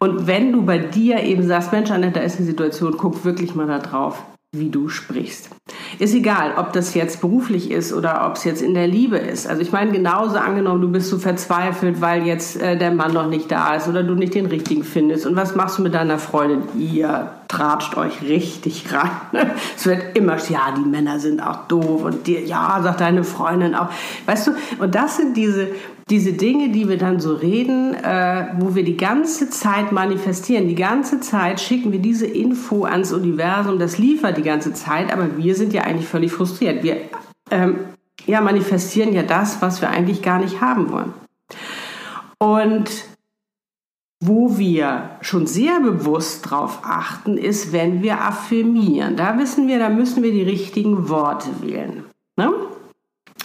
Und 0.00 0.26
wenn 0.26 0.52
du 0.52 0.62
bei 0.62 0.78
dir 0.78 1.22
eben 1.22 1.42
sagst, 1.42 1.72
Mensch, 1.72 1.90
Annette, 1.90 2.20
da 2.20 2.24
ist 2.24 2.36
eine 2.36 2.46
Situation, 2.46 2.96
guck 2.96 3.24
wirklich 3.24 3.54
mal 3.54 3.66
da 3.66 3.78
drauf 3.78 4.22
wie 4.52 4.70
du 4.70 4.88
sprichst. 4.88 5.50
Ist 5.98 6.14
egal, 6.14 6.52
ob 6.56 6.72
das 6.72 6.94
jetzt 6.94 7.20
beruflich 7.20 7.70
ist 7.70 7.92
oder 7.92 8.26
ob 8.26 8.36
es 8.36 8.44
jetzt 8.44 8.62
in 8.62 8.74
der 8.74 8.86
Liebe 8.86 9.16
ist. 9.16 9.46
Also 9.46 9.62
ich 9.62 9.72
meine, 9.72 9.92
genauso 9.92 10.36
angenommen, 10.36 10.80
du 10.80 10.88
bist 10.88 11.08
so 11.08 11.18
verzweifelt, 11.18 12.00
weil 12.00 12.26
jetzt 12.26 12.60
äh, 12.60 12.76
der 12.76 12.92
Mann 12.92 13.12
noch 13.12 13.28
nicht 13.28 13.50
da 13.50 13.74
ist 13.74 13.88
oder 13.88 14.02
du 14.02 14.14
nicht 14.14 14.34
den 14.34 14.46
richtigen 14.46 14.84
findest. 14.84 15.26
Und 15.26 15.36
was 15.36 15.54
machst 15.54 15.78
du 15.78 15.82
mit 15.82 15.94
deiner 15.94 16.18
Freundin? 16.18 16.62
Ihr 16.78 17.30
tratscht 17.58 17.96
euch 17.96 18.22
richtig 18.22 18.84
rein. 18.92 19.50
es 19.76 19.86
wird 19.86 20.16
immer, 20.16 20.36
ja, 20.48 20.72
die 20.76 20.88
Männer 20.88 21.18
sind 21.18 21.40
auch 21.40 21.66
doof 21.66 22.04
und 22.04 22.26
die, 22.26 22.38
ja, 22.38 22.80
sagt 22.82 23.00
deine 23.00 23.24
Freundin 23.24 23.74
auch. 23.74 23.88
Weißt 24.26 24.46
du, 24.46 24.52
und 24.78 24.94
das 24.94 25.16
sind 25.16 25.36
diese, 25.36 25.68
diese 26.08 26.32
Dinge, 26.32 26.70
die 26.70 26.88
wir 26.88 26.98
dann 26.98 27.18
so 27.18 27.34
reden, 27.34 27.94
äh, 27.94 28.46
wo 28.58 28.74
wir 28.74 28.84
die 28.84 28.96
ganze 28.96 29.50
Zeit 29.50 29.90
manifestieren. 29.90 30.68
Die 30.68 30.76
ganze 30.76 31.20
Zeit 31.20 31.60
schicken 31.60 31.90
wir 31.90 31.98
diese 31.98 32.26
Info 32.26 32.84
ans 32.84 33.12
Universum, 33.12 33.78
das 33.78 33.98
liefert 33.98 34.36
die 34.36 34.42
ganze 34.42 34.72
Zeit, 34.72 35.12
aber 35.12 35.36
wir 35.36 35.54
sind 35.54 35.72
ja 35.72 35.82
eigentlich 35.82 36.08
völlig 36.08 36.32
frustriert. 36.32 36.84
Wir 36.84 36.98
ähm, 37.50 37.80
ja, 38.26 38.40
manifestieren 38.40 39.12
ja 39.12 39.22
das, 39.22 39.60
was 39.60 39.80
wir 39.80 39.90
eigentlich 39.90 40.22
gar 40.22 40.38
nicht 40.38 40.60
haben 40.60 40.92
wollen. 40.92 41.12
Und 42.38 42.88
wo 44.20 44.58
wir 44.58 45.10
schon 45.20 45.46
sehr 45.46 45.80
bewusst 45.80 46.46
darauf 46.46 46.80
achten, 46.82 47.38
ist, 47.38 47.72
wenn 47.72 48.02
wir 48.02 48.20
affirmieren. 48.20 49.16
Da 49.16 49.38
wissen 49.38 49.68
wir, 49.68 49.78
da 49.78 49.88
müssen 49.88 50.22
wir 50.22 50.32
die 50.32 50.42
richtigen 50.42 51.08
Worte 51.08 51.48
wählen. 51.60 52.04
Ne? 52.36 52.52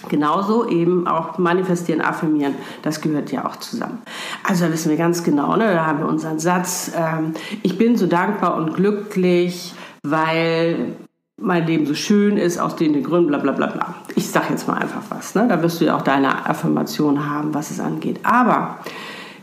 Genauso 0.09 0.67
eben 0.67 1.07
auch 1.07 1.37
manifestieren, 1.37 2.01
affirmieren, 2.01 2.55
das 2.81 3.01
gehört 3.01 3.31
ja 3.31 3.45
auch 3.45 3.55
zusammen. 3.57 4.01
Also 4.43 4.65
da 4.65 4.73
wissen 4.73 4.89
wir 4.89 4.97
ganz 4.97 5.23
genau, 5.23 5.55
ne? 5.55 5.73
da 5.73 5.85
haben 5.85 5.99
wir 5.99 6.07
unseren 6.07 6.39
Satz, 6.39 6.91
ähm, 6.97 7.33
ich 7.61 7.77
bin 7.77 7.95
so 7.95 8.07
dankbar 8.07 8.55
und 8.55 8.73
glücklich, 8.73 9.73
weil 10.01 10.95
mein 11.39 11.67
Leben 11.67 11.85
so 11.85 11.93
schön 11.93 12.37
ist, 12.37 12.57
aus 12.57 12.75
den 12.75 13.01
Gründen, 13.03 13.27
bla 13.27 13.37
bla 13.37 13.51
bla 13.51 13.67
bla. 13.67 13.95
Ich 14.15 14.29
sage 14.29 14.47
jetzt 14.49 14.67
mal 14.67 14.77
einfach 14.77 15.03
was, 15.09 15.35
ne? 15.35 15.47
da 15.47 15.61
wirst 15.61 15.79
du 15.79 15.85
ja 15.85 15.95
auch 15.95 16.01
deine 16.01 16.47
Affirmation 16.49 17.29
haben, 17.29 17.53
was 17.53 17.69
es 17.69 17.79
angeht. 17.79 18.19
Aber 18.23 18.79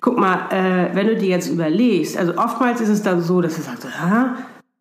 Guck 0.00 0.18
mal, 0.18 0.48
äh, 0.50 0.94
wenn 0.94 1.06
du 1.08 1.16
dir 1.16 1.28
jetzt 1.28 1.48
überlegst, 1.48 2.16
also 2.16 2.36
oftmals 2.36 2.80
ist 2.80 2.88
es 2.88 3.02
dann 3.02 3.20
so, 3.20 3.40
dass 3.40 3.56
du 3.56 3.62
sagst, 3.62 3.84
ja, 3.84 4.36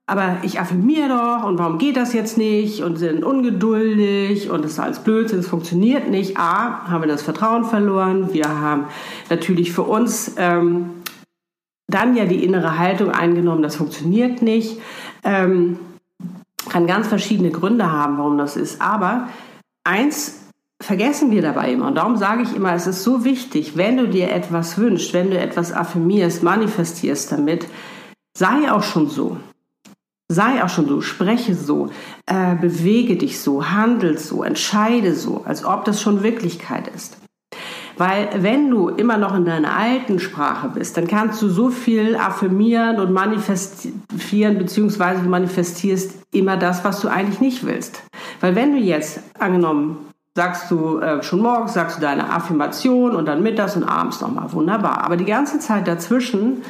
aber 0.09 0.37
ich 0.41 0.59
affirmiere 0.59 1.09
doch 1.09 1.43
und 1.43 1.59
warum 1.59 1.77
geht 1.77 1.95
das 1.95 2.13
jetzt 2.13 2.37
nicht 2.37 2.81
und 2.81 2.95
sind 2.97 3.23
ungeduldig 3.23 4.49
und 4.49 4.65
es 4.65 4.71
ist 4.71 4.79
alles 4.79 4.99
Blödsinn, 4.99 5.39
es 5.39 5.47
funktioniert 5.47 6.09
nicht. 6.09 6.37
A, 6.37 6.89
haben 6.89 7.03
wir 7.03 7.07
das 7.07 7.21
Vertrauen 7.21 7.63
verloren. 7.63 8.33
Wir 8.33 8.49
haben 8.49 8.85
natürlich 9.29 9.71
für 9.71 9.83
uns 9.83 10.33
ähm, 10.37 10.89
dann 11.87 12.15
ja 12.15 12.25
die 12.25 12.43
innere 12.43 12.79
Haltung 12.79 13.11
eingenommen, 13.11 13.61
das 13.61 13.75
funktioniert 13.75 14.41
nicht. 14.41 14.79
Ähm, 15.23 15.77
kann 16.69 16.87
ganz 16.87 17.07
verschiedene 17.07 17.51
Gründe 17.51 17.91
haben, 17.91 18.17
warum 18.17 18.37
das 18.37 18.55
ist. 18.55 18.81
Aber 18.81 19.27
eins 19.83 20.48
vergessen 20.81 21.31
wir 21.31 21.41
dabei 21.41 21.73
immer. 21.73 21.87
Und 21.87 21.95
darum 21.95 22.17
sage 22.17 22.43
ich 22.43 22.55
immer, 22.55 22.73
es 22.73 22.87
ist 22.87 23.03
so 23.03 23.23
wichtig, 23.25 23.75
wenn 23.75 23.97
du 23.97 24.07
dir 24.07 24.31
etwas 24.31 24.77
wünschst, 24.77 25.13
wenn 25.13 25.29
du 25.29 25.37
etwas 25.37 25.71
affirmierst, 25.71 26.43
manifestierst 26.43 27.31
damit, 27.31 27.67
sei 28.37 28.71
auch 28.71 28.83
schon 28.83 29.09
so. 29.09 29.37
Sei 30.31 30.63
auch 30.63 30.69
schon 30.69 30.87
so, 30.87 31.01
spreche 31.01 31.55
so, 31.55 31.89
äh, 32.27 32.55
bewege 32.55 33.15
dich 33.15 33.39
so, 33.39 33.71
handel 33.71 34.19
so, 34.19 34.43
entscheide 34.43 35.15
so, 35.15 35.43
als 35.45 35.65
ob 35.65 35.85
das 35.85 36.01
schon 36.01 36.21
Wirklichkeit 36.21 36.87
ist. 36.87 37.17
Weil 37.97 38.29
wenn 38.37 38.69
du 38.69 38.87
immer 38.89 39.17
noch 39.17 39.35
in 39.35 39.43
deiner 39.43 39.75
alten 39.75 40.19
Sprache 40.19 40.69
bist, 40.69 40.95
dann 40.95 41.07
kannst 41.07 41.41
du 41.41 41.49
so 41.49 41.69
viel 41.69 42.15
affirmieren 42.15 42.99
und 42.99 43.11
manifestieren, 43.11 44.57
beziehungsweise 44.57 45.23
du 45.23 45.29
manifestierst 45.29 46.19
immer 46.31 46.55
das, 46.55 46.85
was 46.85 47.01
du 47.01 47.09
eigentlich 47.09 47.41
nicht 47.41 47.65
willst. 47.65 48.03
Weil 48.39 48.55
wenn 48.55 48.71
du 48.71 48.77
jetzt, 48.77 49.19
angenommen, 49.37 49.97
sagst 50.39 50.71
du 50.71 50.99
äh, 50.99 51.21
schon 51.21 51.41
morgens, 51.41 51.73
sagst 51.73 51.97
du 51.97 52.01
deine 52.01 52.31
Affirmation 52.31 53.13
und 53.13 53.25
dann 53.25 53.43
mittags 53.43 53.75
und 53.75 53.83
abends 53.83 54.21
nochmal. 54.21 54.53
Wunderbar. 54.53 55.03
Aber 55.03 55.17
die 55.17 55.25
ganze 55.25 55.59
Zeit 55.59 55.85
dazwischen 55.85 56.61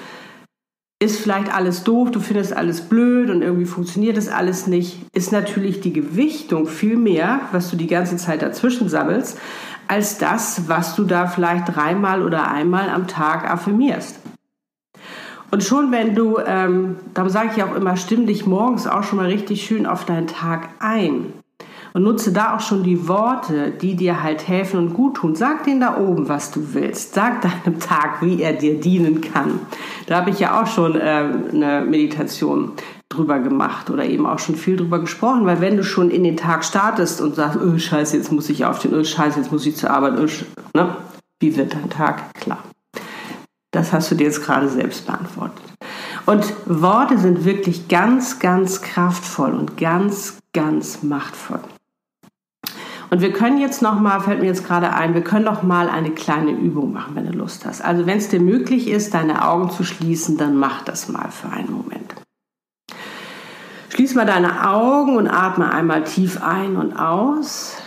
ist 0.99 1.19
vielleicht 1.19 1.55
alles 1.55 1.83
doof, 1.83 2.09
du 2.09 2.19
findest 2.19 2.51
alles 2.51 2.81
blöd 2.81 3.29
und 3.29 3.43
irgendwie 3.43 3.67
funktioniert 3.67 4.17
das 4.17 4.27
alles 4.27 4.65
nicht, 4.65 5.05
ist 5.13 5.31
natürlich 5.31 5.81
die 5.81 5.93
Gewichtung 5.93 6.65
viel 6.65 6.97
mehr, 6.97 7.41
was 7.51 7.69
du 7.69 7.75
die 7.75 7.85
ganze 7.85 8.17
Zeit 8.17 8.41
dazwischen 8.41 8.89
sammelst, 8.89 9.37
als 9.87 10.17
das, 10.17 10.67
was 10.67 10.95
du 10.95 11.03
da 11.03 11.27
vielleicht 11.27 11.75
dreimal 11.75 12.23
oder 12.23 12.49
einmal 12.49 12.89
am 12.89 13.05
Tag 13.05 13.47
affirmierst. 13.47 14.19
Und 15.51 15.63
schon 15.63 15.91
wenn 15.91 16.15
du, 16.15 16.39
ähm, 16.43 16.95
darum 17.13 17.29
sage 17.29 17.51
ich 17.55 17.61
auch 17.61 17.75
immer, 17.75 17.97
stimm 17.97 18.25
dich 18.25 18.47
morgens 18.47 18.87
auch 18.87 19.03
schon 19.03 19.17
mal 19.17 19.27
richtig 19.27 19.61
schön 19.61 19.85
auf 19.85 20.05
deinen 20.05 20.25
Tag 20.25 20.69
ein 20.79 21.33
und 21.93 22.03
nutze 22.03 22.31
da 22.31 22.55
auch 22.55 22.59
schon 22.59 22.83
die 22.83 23.07
Worte, 23.07 23.71
die 23.71 23.95
dir 23.95 24.23
halt 24.23 24.47
helfen 24.47 24.79
und 24.79 24.93
gut 24.93 25.17
tun. 25.17 25.35
Sag 25.35 25.63
denen 25.63 25.81
da 25.81 25.97
oben, 25.97 26.29
was 26.29 26.51
du 26.51 26.73
willst. 26.73 27.13
Sag 27.13 27.41
deinem 27.41 27.79
Tag, 27.79 28.21
wie 28.21 28.41
er 28.41 28.53
dir 28.53 28.79
dienen 28.79 29.21
kann. 29.21 29.59
Da 30.07 30.17
habe 30.17 30.29
ich 30.29 30.39
ja 30.39 30.61
auch 30.61 30.67
schon 30.67 30.95
äh, 30.95 30.99
eine 31.51 31.85
Meditation 31.87 32.73
drüber 33.09 33.39
gemacht 33.39 33.89
oder 33.89 34.05
eben 34.05 34.27
auch 34.27 34.39
schon 34.39 34.55
viel 34.55 34.77
drüber 34.77 34.99
gesprochen, 34.99 35.45
weil 35.45 35.61
wenn 35.61 35.77
du 35.77 35.83
schon 35.83 36.11
in 36.11 36.23
den 36.23 36.37
Tag 36.37 36.63
startest 36.63 37.21
und 37.21 37.35
sagst, 37.35 37.57
oh 37.59 37.77
scheiße, 37.77 38.15
jetzt 38.15 38.31
muss 38.31 38.49
ich 38.49 38.65
aufstehen, 38.65 38.93
oh 38.93 39.03
scheiße, 39.03 39.39
jetzt 39.39 39.51
muss 39.51 39.65
ich 39.65 39.75
zur 39.75 39.89
Arbeit, 39.89 40.13
oh, 40.19 40.77
ne? 40.77 40.95
wie 41.39 41.55
wird 41.55 41.73
dein 41.73 41.89
Tag? 41.89 42.33
Klar. 42.35 42.63
Das 43.71 43.93
hast 43.93 44.11
du 44.11 44.15
dir 44.15 44.25
jetzt 44.25 44.43
gerade 44.43 44.67
selbst 44.67 45.05
beantwortet. 45.05 45.61
Und 46.25 46.53
Worte 46.65 47.17
sind 47.17 47.45
wirklich 47.45 47.87
ganz, 47.87 48.39
ganz 48.39 48.81
kraftvoll 48.81 49.53
und 49.53 49.77
ganz, 49.77 50.37
ganz 50.53 51.01
machtvoll. 51.01 51.61
Und 53.09 53.21
wir 53.21 53.33
können 53.33 53.59
jetzt 53.59 53.81
noch 53.81 53.99
mal, 53.99 54.19
fällt 54.19 54.39
mir 54.39 54.45
jetzt 54.45 54.65
gerade 54.65 54.93
ein, 54.93 55.15
wir 55.15 55.23
können 55.23 55.45
noch 55.45 55.63
mal 55.63 55.89
eine 55.89 56.11
kleine 56.11 56.51
Übung 56.51 56.93
machen, 56.93 57.15
wenn 57.15 57.25
du 57.25 57.31
Lust 57.31 57.65
hast. 57.65 57.81
Also 57.81 58.05
wenn 58.05 58.19
es 58.19 58.29
dir 58.29 58.39
möglich 58.39 58.87
ist, 58.87 59.15
deine 59.15 59.47
Augen 59.47 59.71
zu 59.71 59.83
schließen, 59.83 60.37
dann 60.37 60.55
mach 60.55 60.83
das 60.83 61.09
mal 61.09 61.31
für 61.31 61.49
einen 61.49 61.71
Moment. 61.71 62.13
Schließ 63.89 64.13
mal 64.13 64.25
deine 64.25 64.69
Augen 64.69 65.17
und 65.17 65.27
atme 65.27 65.71
einmal 65.71 66.03
tief 66.03 66.41
ein 66.41 66.77
und 66.77 66.93
aus. 66.93 67.77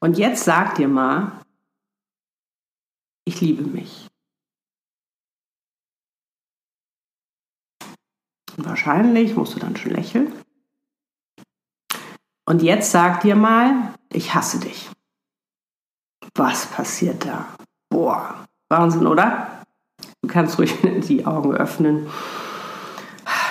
Und 0.00 0.16
jetzt 0.16 0.44
sag 0.44 0.76
dir 0.76 0.88
mal, 0.88 1.32
ich 3.26 3.40
liebe 3.40 3.62
mich. 3.62 4.07
Wahrscheinlich 8.78 9.34
musst 9.34 9.56
du 9.56 9.58
dann 9.58 9.76
schon 9.76 9.90
lächeln. 9.90 10.32
Und 12.48 12.62
jetzt 12.62 12.92
sag 12.92 13.22
dir 13.22 13.34
mal, 13.34 13.74
ich 14.12 14.36
hasse 14.36 14.60
dich. 14.60 14.88
Was 16.36 16.66
passiert 16.66 17.26
da? 17.26 17.48
Boah, 17.90 18.46
Wahnsinn, 18.68 19.08
oder? 19.08 19.64
Du 20.22 20.28
kannst 20.28 20.58
ruhig 20.58 20.76
die 21.08 21.26
Augen 21.26 21.56
öffnen. 21.56 22.06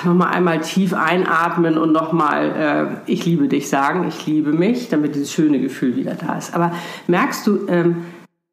Nochmal 0.05 0.33
einmal 0.33 0.61
tief 0.61 0.93
einatmen 0.93 1.77
und 1.77 1.91
nochmal, 1.91 3.01
äh, 3.05 3.11
ich 3.11 3.25
liebe 3.25 3.49
dich 3.49 3.67
sagen, 3.67 4.07
ich 4.07 4.25
liebe 4.25 4.53
mich, 4.53 4.87
damit 4.87 5.15
dieses 5.15 5.33
schöne 5.33 5.59
Gefühl 5.59 5.97
wieder 5.97 6.15
da 6.15 6.37
ist. 6.37 6.53
Aber 6.53 6.71
merkst 7.07 7.45
du, 7.45 7.67
ähm, 7.67 8.05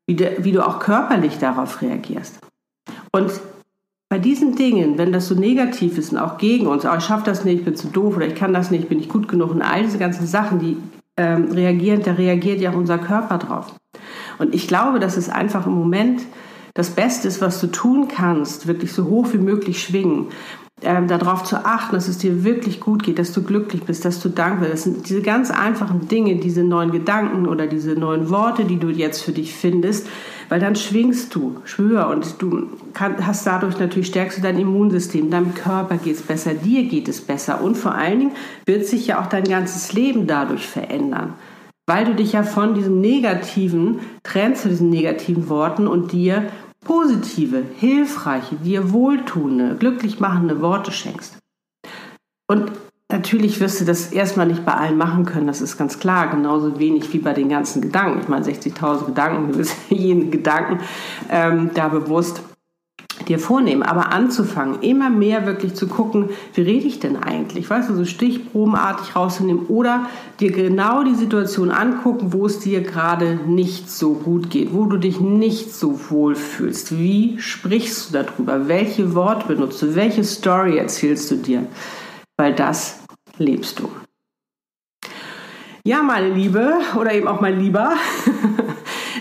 wie, 0.09 0.17
de, 0.17 0.43
wie 0.43 0.51
du 0.51 0.67
auch 0.67 0.81
körperlich 0.81 1.39
darauf 1.39 1.83
reagierst? 1.83 2.41
Und 3.13 3.31
bei 4.09 4.19
diesen 4.19 4.55
Dingen, 4.55 4.99
wenn 4.99 5.13
das 5.13 5.29
so 5.29 5.35
negativ 5.35 5.99
ist 5.99 6.13
und 6.13 6.19
auch 6.19 6.39
gegen 6.39 6.67
uns, 6.67 6.85
oh, 6.85 6.95
ich 6.97 7.05
schaffe 7.05 7.25
das 7.25 7.45
nicht, 7.45 7.61
ich 7.61 7.65
bin 7.65 7.75
zu 7.75 7.89
doof 7.89 8.17
oder 8.17 8.27
ich 8.27 8.35
kann 8.35 8.53
das 8.53 8.71
nicht, 8.71 8.89
bin 8.89 9.01
ich 9.01 9.09
gut 9.09 9.29
genug 9.29 9.51
und 9.51 9.63
all 9.63 9.83
diese 9.83 9.99
ganzen 9.99 10.27
Sachen, 10.27 10.59
die 10.59 10.77
ähm, 11.17 11.51
reagieren, 11.53 12.03
da 12.05 12.13
reagiert 12.13 12.61
ja 12.61 12.71
auch 12.71 12.77
unser 12.77 12.99
Körper 12.99 13.39
drauf. 13.39 13.75
Und 14.39 14.55
ich 14.55 14.69
glaube, 14.69 14.99
dass 15.01 15.17
es 15.17 15.29
einfach 15.29 15.67
im 15.67 15.75
Moment 15.75 16.23
das 16.75 16.91
Beste 16.91 17.29
ist, 17.29 17.41
was 17.41 17.61
du 17.61 17.69
tun 17.69 18.09
kannst, 18.09 18.67
wirklich 18.67 18.93
so 18.93 19.05
hoch 19.05 19.29
wie 19.33 19.39
möglich 19.39 19.83
schwingen. 19.83 20.29
ähm, 20.83 21.09
darauf 21.09 21.45
zu 21.45 21.65
achten, 21.65 21.95
dass 21.95 22.09
es 22.09 22.19
dir 22.19 22.45
wirklich 22.45 22.81
gut 22.81 23.03
geht, 23.03 23.19
dass 23.19 23.33
du 23.33 23.43
glücklich 23.43 23.85
bist, 23.85 24.05
dass 24.05 24.21
du 24.21 24.29
dankbar 24.29 24.69
bist. 24.69 24.73
Das 24.73 24.83
sind 24.83 25.09
diese 25.09 25.23
ganz 25.23 25.51
einfachen 25.51 26.09
Dinge, 26.09 26.37
diese 26.37 26.63
neuen 26.63 26.91
Gedanken 26.91 27.47
oder 27.47 27.67
diese 27.67 27.93
neuen 27.93 28.29
Worte, 28.29 28.65
die 28.65 28.79
du 28.79 28.89
jetzt 28.89 29.23
für 29.23 29.33
dich 29.33 29.55
findest, 29.55 30.07
weil 30.49 30.61
dann 30.61 30.77
schwingst 30.77 31.35
du 31.35 31.61
schwör 31.65 32.09
und 32.09 32.41
du 32.41 32.69
kann, 32.93 33.27
hast 33.27 33.47
dadurch 33.47 33.79
natürlich 33.79 34.09
stärkst 34.09 34.39
du 34.39 34.43
dein 34.43 34.59
Immunsystem, 34.59 35.31
deinem 35.31 35.55
Körper 35.55 35.97
geht 35.97 36.17
es 36.17 36.23
besser, 36.23 36.55
dir 36.55 36.85
geht 36.85 37.09
es 37.09 37.21
besser 37.21 37.63
und 37.63 37.77
vor 37.77 37.95
allen 37.95 38.21
Dingen 38.21 38.33
wird 38.67 38.87
sich 38.87 39.07
ja 39.07 39.21
auch 39.21 39.27
dein 39.27 39.45
ganzes 39.45 39.93
Leben 39.93 40.27
dadurch 40.27 40.67
verändern 40.67 41.35
weil 41.87 42.07
du 42.07 42.15
dich 42.15 42.33
ja 42.33 42.43
von 42.43 42.75
diesem 42.75 43.01
Negativen 43.01 44.01
trennst, 44.23 44.63
zu 44.63 44.69
diesen 44.69 44.91
negativen 44.91 45.49
Worten 45.49 45.87
und 45.87 46.13
dir 46.13 46.51
positive, 46.85 47.63
hilfreiche, 47.77 48.57
dir 48.57 48.93
wohltuende, 48.93 49.77
glücklich 49.77 50.21
machende 50.21 50.61
Worte 50.61 50.93
schenkst. 50.93 51.39
Und 52.47 52.73
natürlich 53.15 53.61
wirst 53.61 53.81
du 53.81 53.85
das 53.85 54.13
erstmal 54.13 54.47
nicht 54.47 54.65
bei 54.65 54.75
allen 54.75 54.99
machen 54.99 55.25
können, 55.25 55.47
das 55.47 55.61
ist 55.61 55.79
ganz 55.79 56.01
klar, 56.01 56.29
genauso 56.29 56.81
wenig 56.81 57.13
wie 57.13 57.19
bei 57.19 57.33
den 57.33 57.49
ganzen 57.49 57.81
Gedanken. 57.81 58.21
Ich 58.21 58.29
meine, 58.29 58.45
60.000 58.45 59.07
Gedanken, 59.07 59.53
du 59.53 59.59
bist 59.59 59.77
jeden 59.89 60.31
Gedanken 60.31 60.81
ähm, 61.31 61.71
da 61.75 61.89
bewusst 61.89 62.43
dir 63.29 63.39
vornehmen, 63.39 63.85
aber 63.85 64.13
anzufangen, 64.13 64.83
immer 64.83 65.09
mehr 65.09 65.47
wirklich 65.47 65.75
zu 65.75 65.87
gucken, 65.87 66.31
wie 66.55 66.63
rede 66.63 66.87
ich 66.87 66.99
denn 66.99 67.17
eigentlich? 67.17 67.71
Weißt 67.71 67.89
du, 67.89 67.95
so 67.95 68.05
stichprobenartig 68.05 69.15
rauszunehmen 69.15 69.67
oder 69.67 70.07
dir 70.41 70.51
genau 70.51 71.05
die 71.05 71.15
Situation 71.15 71.71
angucken, 71.71 72.33
wo 72.33 72.47
es 72.47 72.59
dir 72.59 72.83
gerade 72.83 73.39
nicht 73.47 73.89
so 73.89 74.15
gut 74.15 74.51
geht, 74.51 74.75
wo 74.75 74.87
du 74.87 74.99
dich 74.99 75.21
nicht 75.21 75.73
so 75.73 76.01
wohl 76.11 76.35
fühlst. 76.35 76.99
Wie 76.99 77.37
sprichst 77.39 78.11
du 78.11 78.25
darüber? 78.25 78.67
Welche 78.67 79.15
Worte 79.15 79.47
benutzt 79.47 79.81
du? 79.81 79.95
Welche 79.95 80.25
Story 80.25 80.77
erzählst 80.77 81.31
du 81.31 81.37
dir? 81.37 81.65
Weil 82.37 82.53
das 82.53 83.04
lebst 83.39 83.81
du. 83.81 83.91
Ja, 85.87 86.03
meine 86.03 86.31
Liebe 86.31 86.79
oder 86.99 87.13
eben 87.13 87.29
auch 87.29 87.41
mein 87.41 87.61
Lieber. 87.61 87.93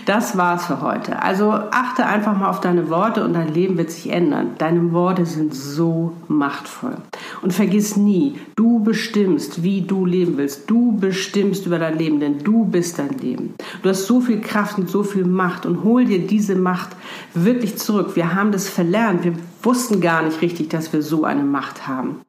Das 0.06 0.36
war's 0.36 0.66
für 0.66 0.82
heute. 0.82 1.22
Also 1.22 1.50
achte 1.50 2.04
einfach 2.04 2.36
mal 2.36 2.50
auf 2.50 2.60
deine 2.60 2.90
Worte 2.90 3.24
und 3.24 3.32
dein 3.32 3.54
Leben 3.54 3.78
wird 3.78 3.90
sich 3.90 4.10
ändern. 4.10 4.50
Deine 4.58 4.92
Worte 4.92 5.24
sind 5.24 5.54
so 5.54 6.12
machtvoll. 6.28 6.96
Und 7.40 7.54
vergiss 7.54 7.96
nie, 7.96 8.38
du 8.54 8.80
bestimmst, 8.80 9.62
wie 9.62 9.80
du 9.80 10.04
leben 10.04 10.36
willst. 10.36 10.68
Du 10.68 10.92
bestimmst 10.92 11.64
über 11.64 11.78
dein 11.78 11.96
Leben, 11.96 12.20
denn 12.20 12.38
du 12.40 12.66
bist 12.66 12.98
dein 12.98 13.16
Leben. 13.18 13.54
Du 13.82 13.88
hast 13.88 14.06
so 14.06 14.20
viel 14.20 14.40
Kraft 14.40 14.78
und 14.78 14.90
so 14.90 15.04
viel 15.04 15.24
Macht 15.24 15.64
und 15.64 15.84
hol 15.84 16.04
dir 16.04 16.26
diese 16.26 16.54
Macht 16.54 16.90
wirklich 17.32 17.76
zurück. 17.78 18.14
Wir 18.14 18.34
haben 18.34 18.52
das 18.52 18.68
verlernt. 18.68 19.24
Wir 19.24 19.34
wussten 19.62 20.02
gar 20.02 20.22
nicht 20.22 20.42
richtig, 20.42 20.68
dass 20.68 20.92
wir 20.92 21.00
so 21.00 21.24
eine 21.24 21.44
Macht 21.44 21.86
haben. 21.86 22.20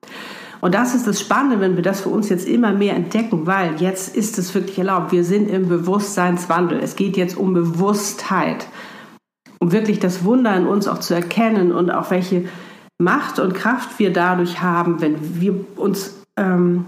Und 0.62 0.74
das 0.74 0.96
ist 0.96 1.08
das 1.08 1.20
Spannende, 1.20 1.60
wenn 1.60 1.76
wir 1.76 1.84
das 1.84 2.02
für 2.02 2.10
uns 2.10 2.30
jetzt 2.30 2.48
immer 2.48 2.72
mehr 2.72 2.96
entdecken, 2.96 3.46
weil 3.46 3.76
jetzt 3.82 4.16
ist 4.16 4.38
es 4.38 4.54
wirklich 4.54 4.78
erlaubt. 4.78 5.12
Wir 5.12 5.24
sind 5.24 5.50
im 5.50 5.68
Bewusstseinswandel. 5.70 6.80
Es 6.80 6.96
geht 6.96 7.18
jetzt 7.18 7.38
um 7.38 7.54
Bewusstheit, 7.54 8.68
um 9.60 9.72
wirklich 9.72 10.00
das 10.00 10.24
Wunder 10.24 10.56
in 10.56 10.68
uns 10.68 10.88
auch 10.88 11.00
zu 11.00 11.14
erkennen 11.14 11.72
und 11.72 11.92
auch 11.92 12.12
welche 12.12 12.46
Macht 12.98 13.40
und 13.40 13.54
Kraft 13.54 14.00
wir 14.00 14.14
dadurch 14.14 14.62
haben, 14.62 15.02
wenn 15.02 15.42
wir 15.42 15.54
uns 15.76 16.16
ähm, 16.38 16.86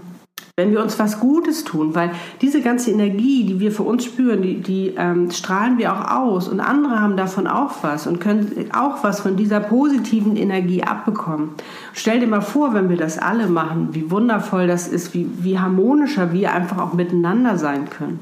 wenn 0.58 0.72
wir 0.72 0.82
uns 0.82 0.98
was 0.98 1.20
Gutes 1.20 1.62
tun, 1.62 1.94
weil 1.94 2.10
diese 2.42 2.60
ganze 2.60 2.90
Energie, 2.90 3.44
die 3.44 3.60
wir 3.60 3.70
für 3.70 3.84
uns 3.84 4.04
spüren, 4.04 4.42
die, 4.42 4.60
die 4.60 4.92
ähm, 4.98 5.30
strahlen 5.30 5.78
wir 5.78 5.92
auch 5.92 6.10
aus 6.10 6.48
und 6.48 6.58
andere 6.58 7.00
haben 7.00 7.16
davon 7.16 7.46
auch 7.46 7.76
was 7.82 8.08
und 8.08 8.18
können 8.18 8.68
auch 8.72 9.04
was 9.04 9.20
von 9.20 9.36
dieser 9.36 9.60
positiven 9.60 10.34
Energie 10.34 10.82
abbekommen. 10.82 11.50
Stell 11.92 12.18
dir 12.18 12.26
mal 12.26 12.40
vor, 12.40 12.74
wenn 12.74 12.88
wir 12.88 12.96
das 12.96 13.18
alle 13.18 13.46
machen, 13.46 13.90
wie 13.92 14.10
wundervoll 14.10 14.66
das 14.66 14.88
ist, 14.88 15.14
wie, 15.14 15.30
wie 15.38 15.60
harmonischer 15.60 16.32
wir 16.32 16.52
einfach 16.52 16.78
auch 16.78 16.92
miteinander 16.92 17.56
sein 17.56 17.88
können. 17.88 18.18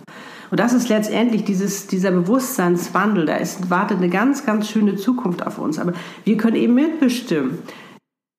Und 0.50 0.60
das 0.60 0.74
ist 0.74 0.90
letztendlich 0.90 1.44
dieses, 1.44 1.86
dieser 1.86 2.10
Bewusstseinswandel. 2.10 3.24
Da 3.24 3.36
ist, 3.36 3.70
wartet 3.70 3.96
eine 3.96 4.10
ganz, 4.10 4.44
ganz 4.44 4.68
schöne 4.68 4.96
Zukunft 4.96 5.44
auf 5.44 5.58
uns. 5.58 5.78
Aber 5.78 5.94
wir 6.24 6.36
können 6.36 6.56
eben 6.56 6.74
mitbestimmen, 6.74 7.58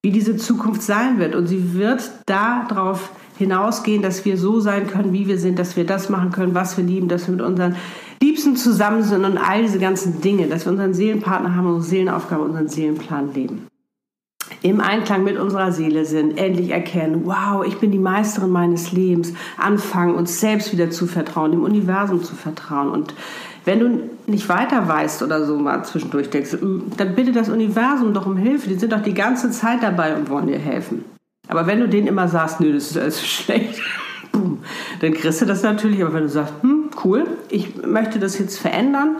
wie 0.03 0.11
diese 0.11 0.37
Zukunft 0.37 0.83
sein 0.83 1.17
wird. 1.17 1.33
Und 1.33 1.47
sie 1.47 1.73
wird 1.73 2.11
darauf 2.27 3.09
hinausgehen, 3.37 4.01
dass 4.01 4.25
wir 4.25 4.37
so 4.37 4.59
sein 4.59 4.87
können, 4.87 5.13
wie 5.13 5.27
wir 5.27 5.37
sind, 5.37 5.59
dass 5.59 5.75
wir 5.75 5.85
das 5.85 6.09
machen 6.09 6.31
können, 6.31 6.55
was 6.55 6.77
wir 6.77 6.83
lieben, 6.83 7.07
dass 7.07 7.27
wir 7.27 7.35
mit 7.35 7.45
unseren 7.45 7.75
Liebsten 8.21 8.55
zusammen 8.55 9.03
sind 9.03 9.25
und 9.25 9.37
all 9.37 9.61
diese 9.61 9.79
ganzen 9.79 10.21
Dinge, 10.21 10.47
dass 10.47 10.65
wir 10.65 10.71
unseren 10.71 10.93
Seelenpartner 10.93 11.55
haben, 11.55 11.67
unsere 11.67 11.83
Seelenaufgabe, 11.83 12.43
unseren 12.43 12.67
Seelenplan 12.67 13.33
leben. 13.33 13.67
Im 14.63 14.81
Einklang 14.81 15.23
mit 15.23 15.37
unserer 15.37 15.71
Seele 15.71 16.05
sind, 16.05 16.37
endlich 16.37 16.71
erkennen, 16.71 17.23
wow, 17.25 17.63
ich 17.65 17.77
bin 17.77 17.91
die 17.91 17.99
Meisterin 17.99 18.49
meines 18.49 18.91
Lebens, 18.91 19.33
anfangen, 19.57 20.15
uns 20.15 20.39
selbst 20.39 20.71
wieder 20.71 20.89
zu 20.89 21.05
vertrauen, 21.05 21.51
dem 21.51 21.63
Universum 21.63 22.23
zu 22.23 22.33
vertrauen. 22.33 22.89
Und 22.89 23.13
wenn 23.65 23.79
du 23.79 24.09
nicht 24.25 24.49
weiter 24.49 24.87
weißt 24.87 25.21
oder 25.21 25.45
so 25.45 25.57
mal 25.57 25.83
zwischendurch 25.83 26.29
denkst, 26.29 26.57
dann 26.97 27.15
bitte 27.15 27.33
das 27.33 27.49
Universum 27.49 28.13
doch 28.13 28.25
um 28.25 28.37
Hilfe. 28.37 28.69
Die 28.69 28.75
sind 28.75 28.93
doch 28.93 29.03
die 29.03 29.13
ganze 29.13 29.51
Zeit 29.51 29.83
dabei 29.83 30.15
und 30.15 30.29
wollen 30.29 30.47
dir 30.47 30.57
helfen. 30.57 31.03
Aber 31.47 31.67
wenn 31.67 31.79
du 31.79 31.87
denen 31.87 32.07
immer 32.07 32.27
sagst, 32.27 32.59
nö, 32.59 32.73
das 32.73 32.91
ist 32.91 32.97
alles 32.97 33.25
schlecht, 33.27 33.81
boom, 34.31 34.59
dann 35.01 35.13
kriegst 35.13 35.41
du 35.41 35.45
das 35.45 35.63
natürlich. 35.63 36.01
Aber 36.03 36.13
wenn 36.13 36.23
du 36.23 36.29
sagst, 36.29 36.53
hm, 36.61 36.89
cool, 37.03 37.25
ich 37.49 37.75
möchte 37.85 38.19
das 38.19 38.37
jetzt 38.39 38.59
verändern 38.59 39.17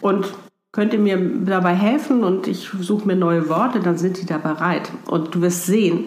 und 0.00 0.32
könnt 0.72 0.92
ihr 0.92 1.00
mir 1.00 1.18
dabei 1.44 1.74
helfen 1.74 2.22
und 2.22 2.46
ich 2.46 2.70
suche 2.80 3.06
mir 3.06 3.16
neue 3.16 3.48
Worte, 3.48 3.80
dann 3.80 3.98
sind 3.98 4.20
die 4.20 4.26
da 4.26 4.38
bereit. 4.38 4.90
Und 5.06 5.34
du 5.34 5.42
wirst 5.42 5.66
sehen, 5.66 6.04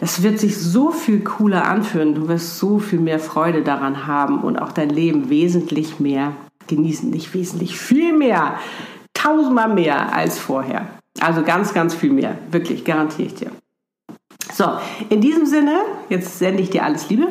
das 0.00 0.22
wird 0.22 0.38
sich 0.38 0.56
so 0.56 0.90
viel 0.90 1.20
cooler 1.20 1.66
anfühlen. 1.66 2.14
Du 2.14 2.28
wirst 2.28 2.58
so 2.58 2.78
viel 2.78 3.00
mehr 3.00 3.18
Freude 3.18 3.62
daran 3.62 4.06
haben 4.06 4.42
und 4.42 4.56
auch 4.56 4.72
dein 4.72 4.90
Leben 4.90 5.28
wesentlich 5.28 5.98
mehr 5.98 6.32
genießen. 6.68 7.10
Nicht 7.10 7.34
wesentlich, 7.34 7.78
viel 7.78 8.16
mehr. 8.16 8.58
Tausendmal 9.12 9.74
mehr 9.74 10.14
als 10.14 10.38
vorher. 10.38 10.86
Also 11.20 11.42
ganz, 11.42 11.74
ganz 11.74 11.94
viel 11.94 12.12
mehr. 12.12 12.38
Wirklich, 12.52 12.84
garantiere 12.84 13.26
ich 13.26 13.34
dir. 13.34 13.50
So, 14.58 14.72
in 15.08 15.20
diesem 15.20 15.46
Sinne, 15.46 15.82
jetzt 16.08 16.40
sende 16.40 16.64
ich 16.64 16.70
dir 16.70 16.82
alles 16.82 17.08
Liebe 17.08 17.28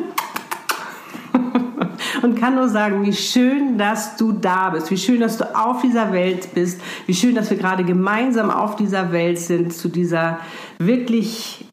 und 2.22 2.40
kann 2.40 2.54
nur 2.54 2.70
sagen, 2.70 3.04
wie 3.04 3.12
schön, 3.12 3.76
dass 3.76 4.16
du 4.16 4.32
da 4.32 4.70
bist, 4.70 4.90
wie 4.90 4.96
schön, 4.96 5.20
dass 5.20 5.36
du 5.36 5.44
auf 5.54 5.82
dieser 5.82 6.10
Welt 6.14 6.54
bist, 6.54 6.80
wie 7.04 7.12
schön, 7.12 7.34
dass 7.34 7.50
wir 7.50 7.58
gerade 7.58 7.84
gemeinsam 7.84 8.50
auf 8.50 8.76
dieser 8.76 9.12
Welt 9.12 9.38
sind, 9.38 9.74
zu 9.74 9.90
dieser 9.90 10.38
wirklich 10.78 11.68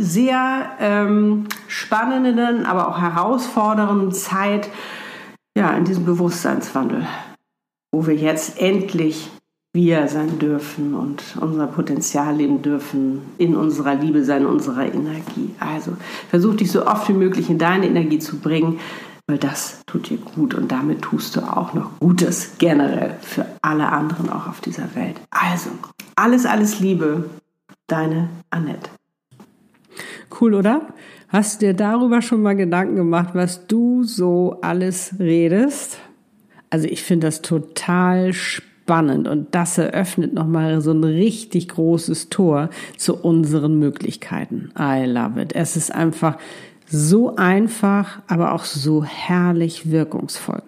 sehr 0.00 0.76
ähm, 0.78 1.46
spannenden, 1.66 2.64
aber 2.64 2.86
auch 2.86 3.00
herausfordernden 3.00 4.12
Zeit, 4.12 4.70
ja, 5.58 5.72
in 5.72 5.86
diesem 5.86 6.04
Bewusstseinswandel, 6.04 7.04
wo 7.90 8.06
wir 8.06 8.14
jetzt 8.14 8.60
endlich 8.60 9.28
wir 9.72 10.08
sein 10.08 10.38
dürfen 10.40 10.94
und 10.94 11.22
unser 11.40 11.68
Potenzial 11.68 12.36
leben 12.36 12.60
dürfen, 12.60 13.22
in 13.38 13.54
unserer 13.54 13.94
Liebe 13.94 14.24
sein, 14.24 14.44
unserer 14.44 14.92
Energie. 14.92 15.54
Also 15.60 15.92
versuch 16.28 16.56
dich 16.56 16.72
so 16.72 16.86
oft 16.86 17.08
wie 17.08 17.12
möglich 17.12 17.48
in 17.50 17.58
deine 17.58 17.86
Energie 17.86 18.18
zu 18.18 18.40
bringen, 18.40 18.80
weil 19.28 19.38
das 19.38 19.80
tut 19.86 20.10
dir 20.10 20.18
gut 20.18 20.54
und 20.54 20.72
damit 20.72 21.02
tust 21.02 21.36
du 21.36 21.40
auch 21.40 21.72
noch 21.72 22.00
Gutes 22.00 22.54
generell 22.58 23.16
für 23.20 23.46
alle 23.62 23.88
anderen 23.90 24.28
auch 24.28 24.48
auf 24.48 24.60
dieser 24.60 24.92
Welt. 24.96 25.20
Also, 25.30 25.70
alles, 26.16 26.46
alles 26.46 26.80
Liebe, 26.80 27.30
deine 27.86 28.28
Annette. 28.50 28.90
Cool, 30.40 30.54
oder? 30.54 30.88
Hast 31.28 31.62
du 31.62 31.66
dir 31.66 31.74
darüber 31.74 32.22
schon 32.22 32.42
mal 32.42 32.56
Gedanken 32.56 32.96
gemacht, 32.96 33.30
was 33.34 33.68
du 33.68 34.02
so 34.02 34.58
alles 34.62 35.14
redest? 35.20 35.98
Also 36.70 36.88
ich 36.88 37.04
finde 37.04 37.28
das 37.28 37.40
total 37.40 38.32
spannend 38.32 38.69
spannend 38.90 39.28
und 39.28 39.54
das 39.54 39.78
eröffnet 39.78 40.34
nochmal 40.34 40.80
so 40.80 40.90
ein 40.90 41.04
richtig 41.04 41.68
großes 41.68 42.28
Tor 42.28 42.70
zu 42.96 43.14
unseren 43.14 43.78
Möglichkeiten. 43.78 44.72
I 44.76 45.04
love 45.04 45.40
it. 45.40 45.54
Es 45.54 45.76
ist 45.76 45.94
einfach 45.94 46.38
so 46.88 47.36
einfach, 47.36 48.20
aber 48.26 48.52
auch 48.52 48.64
so 48.64 49.04
herrlich 49.04 49.92
wirkungsvoll. 49.92 50.64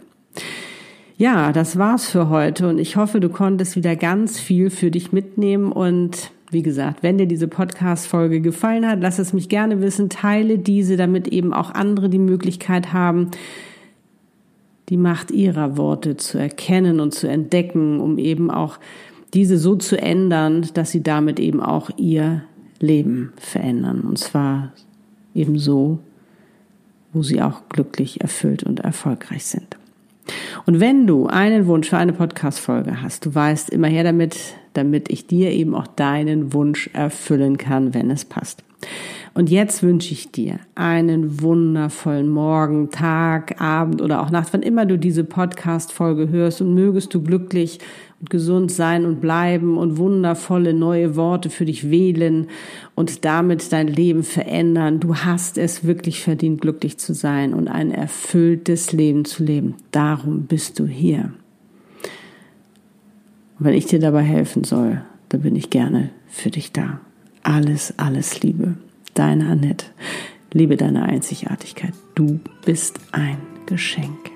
Ja, 1.16 1.50
das 1.50 1.78
war's 1.78 2.08
für 2.08 2.28
heute 2.28 2.68
und 2.68 2.78
ich 2.78 2.94
hoffe, 2.94 3.18
du 3.18 3.28
konntest 3.28 3.74
wieder 3.74 3.96
ganz 3.96 4.38
viel 4.38 4.70
für 4.70 4.92
dich 4.92 5.10
mitnehmen 5.10 5.72
und 5.72 6.30
wie 6.52 6.62
gesagt, 6.62 7.02
wenn 7.02 7.18
dir 7.18 7.26
diese 7.26 7.48
Podcast-Folge 7.48 8.40
gefallen 8.40 8.86
hat, 8.86 9.00
lass 9.00 9.18
es 9.18 9.32
mich 9.32 9.48
gerne 9.48 9.80
wissen, 9.80 10.10
teile 10.10 10.58
diese, 10.58 10.96
damit 10.96 11.26
eben 11.26 11.52
auch 11.52 11.72
andere 11.72 12.08
die 12.08 12.20
Möglichkeit 12.20 12.92
haben, 12.92 13.32
die 14.92 14.98
Macht 14.98 15.30
ihrer 15.30 15.78
Worte 15.78 16.18
zu 16.18 16.36
erkennen 16.36 17.00
und 17.00 17.14
zu 17.14 17.26
entdecken, 17.26 17.98
um 17.98 18.18
eben 18.18 18.50
auch 18.50 18.78
diese 19.32 19.56
so 19.56 19.74
zu 19.74 19.98
ändern, 19.98 20.68
dass 20.74 20.90
sie 20.90 21.02
damit 21.02 21.40
eben 21.40 21.62
auch 21.62 21.88
ihr 21.96 22.42
Leben 22.78 23.32
verändern. 23.38 24.02
Und 24.02 24.18
zwar 24.18 24.74
eben 25.34 25.58
so, 25.58 25.98
wo 27.14 27.22
sie 27.22 27.40
auch 27.40 27.70
glücklich, 27.70 28.20
erfüllt 28.20 28.64
und 28.64 28.80
erfolgreich 28.80 29.46
sind. 29.46 29.78
Und 30.66 30.78
wenn 30.78 31.06
du 31.06 31.26
einen 31.26 31.66
Wunsch 31.68 31.88
für 31.88 31.96
eine 31.96 32.12
Podcast-Folge 32.12 33.00
hast, 33.00 33.24
du 33.24 33.34
weißt 33.34 33.70
immer 33.70 33.88
her 33.88 34.04
damit, 34.04 34.36
damit 34.74 35.10
ich 35.10 35.26
dir 35.26 35.52
eben 35.52 35.74
auch 35.74 35.86
deinen 35.86 36.52
Wunsch 36.52 36.90
erfüllen 36.92 37.56
kann, 37.56 37.94
wenn 37.94 38.10
es 38.10 38.26
passt. 38.26 38.62
Und 39.34 39.48
jetzt 39.48 39.82
wünsche 39.82 40.12
ich 40.12 40.30
dir 40.30 40.58
einen 40.74 41.40
wundervollen 41.40 42.28
Morgen, 42.28 42.90
Tag, 42.90 43.60
Abend 43.62 44.02
oder 44.02 44.20
auch 44.20 44.30
Nacht, 44.30 44.52
wann 44.52 44.62
immer 44.62 44.84
du 44.84 44.98
diese 44.98 45.24
Podcast-Folge 45.24 46.28
hörst 46.28 46.60
und 46.60 46.74
mögest 46.74 47.14
du 47.14 47.22
glücklich 47.22 47.78
und 48.20 48.28
gesund 48.28 48.70
sein 48.70 49.06
und 49.06 49.22
bleiben 49.22 49.78
und 49.78 49.96
wundervolle 49.96 50.74
neue 50.74 51.16
Worte 51.16 51.48
für 51.48 51.64
dich 51.64 51.90
wählen 51.90 52.48
und 52.94 53.24
damit 53.24 53.72
dein 53.72 53.88
Leben 53.88 54.22
verändern. 54.22 55.00
Du 55.00 55.16
hast 55.16 55.56
es 55.56 55.86
wirklich 55.86 56.22
verdient, 56.22 56.60
glücklich 56.60 56.98
zu 56.98 57.14
sein 57.14 57.54
und 57.54 57.68
ein 57.68 57.90
erfülltes 57.90 58.92
Leben 58.92 59.24
zu 59.24 59.44
leben. 59.44 59.76
Darum 59.92 60.42
bist 60.42 60.78
du 60.78 60.86
hier. 60.86 61.32
Und 63.58 63.66
wenn 63.66 63.74
ich 63.74 63.86
dir 63.86 63.98
dabei 63.98 64.22
helfen 64.22 64.64
soll, 64.64 65.00
dann 65.30 65.40
bin 65.40 65.56
ich 65.56 65.70
gerne 65.70 66.10
für 66.28 66.50
dich 66.50 66.72
da. 66.72 67.00
Alles, 67.42 67.94
alles 67.96 68.42
Liebe. 68.42 68.74
Deine 69.14 69.48
Annette. 69.48 69.86
Liebe 70.52 70.76
deine 70.76 71.04
Einzigartigkeit. 71.04 71.92
Du 72.14 72.40
bist 72.64 72.98
ein 73.12 73.38
Geschenk. 73.66 74.31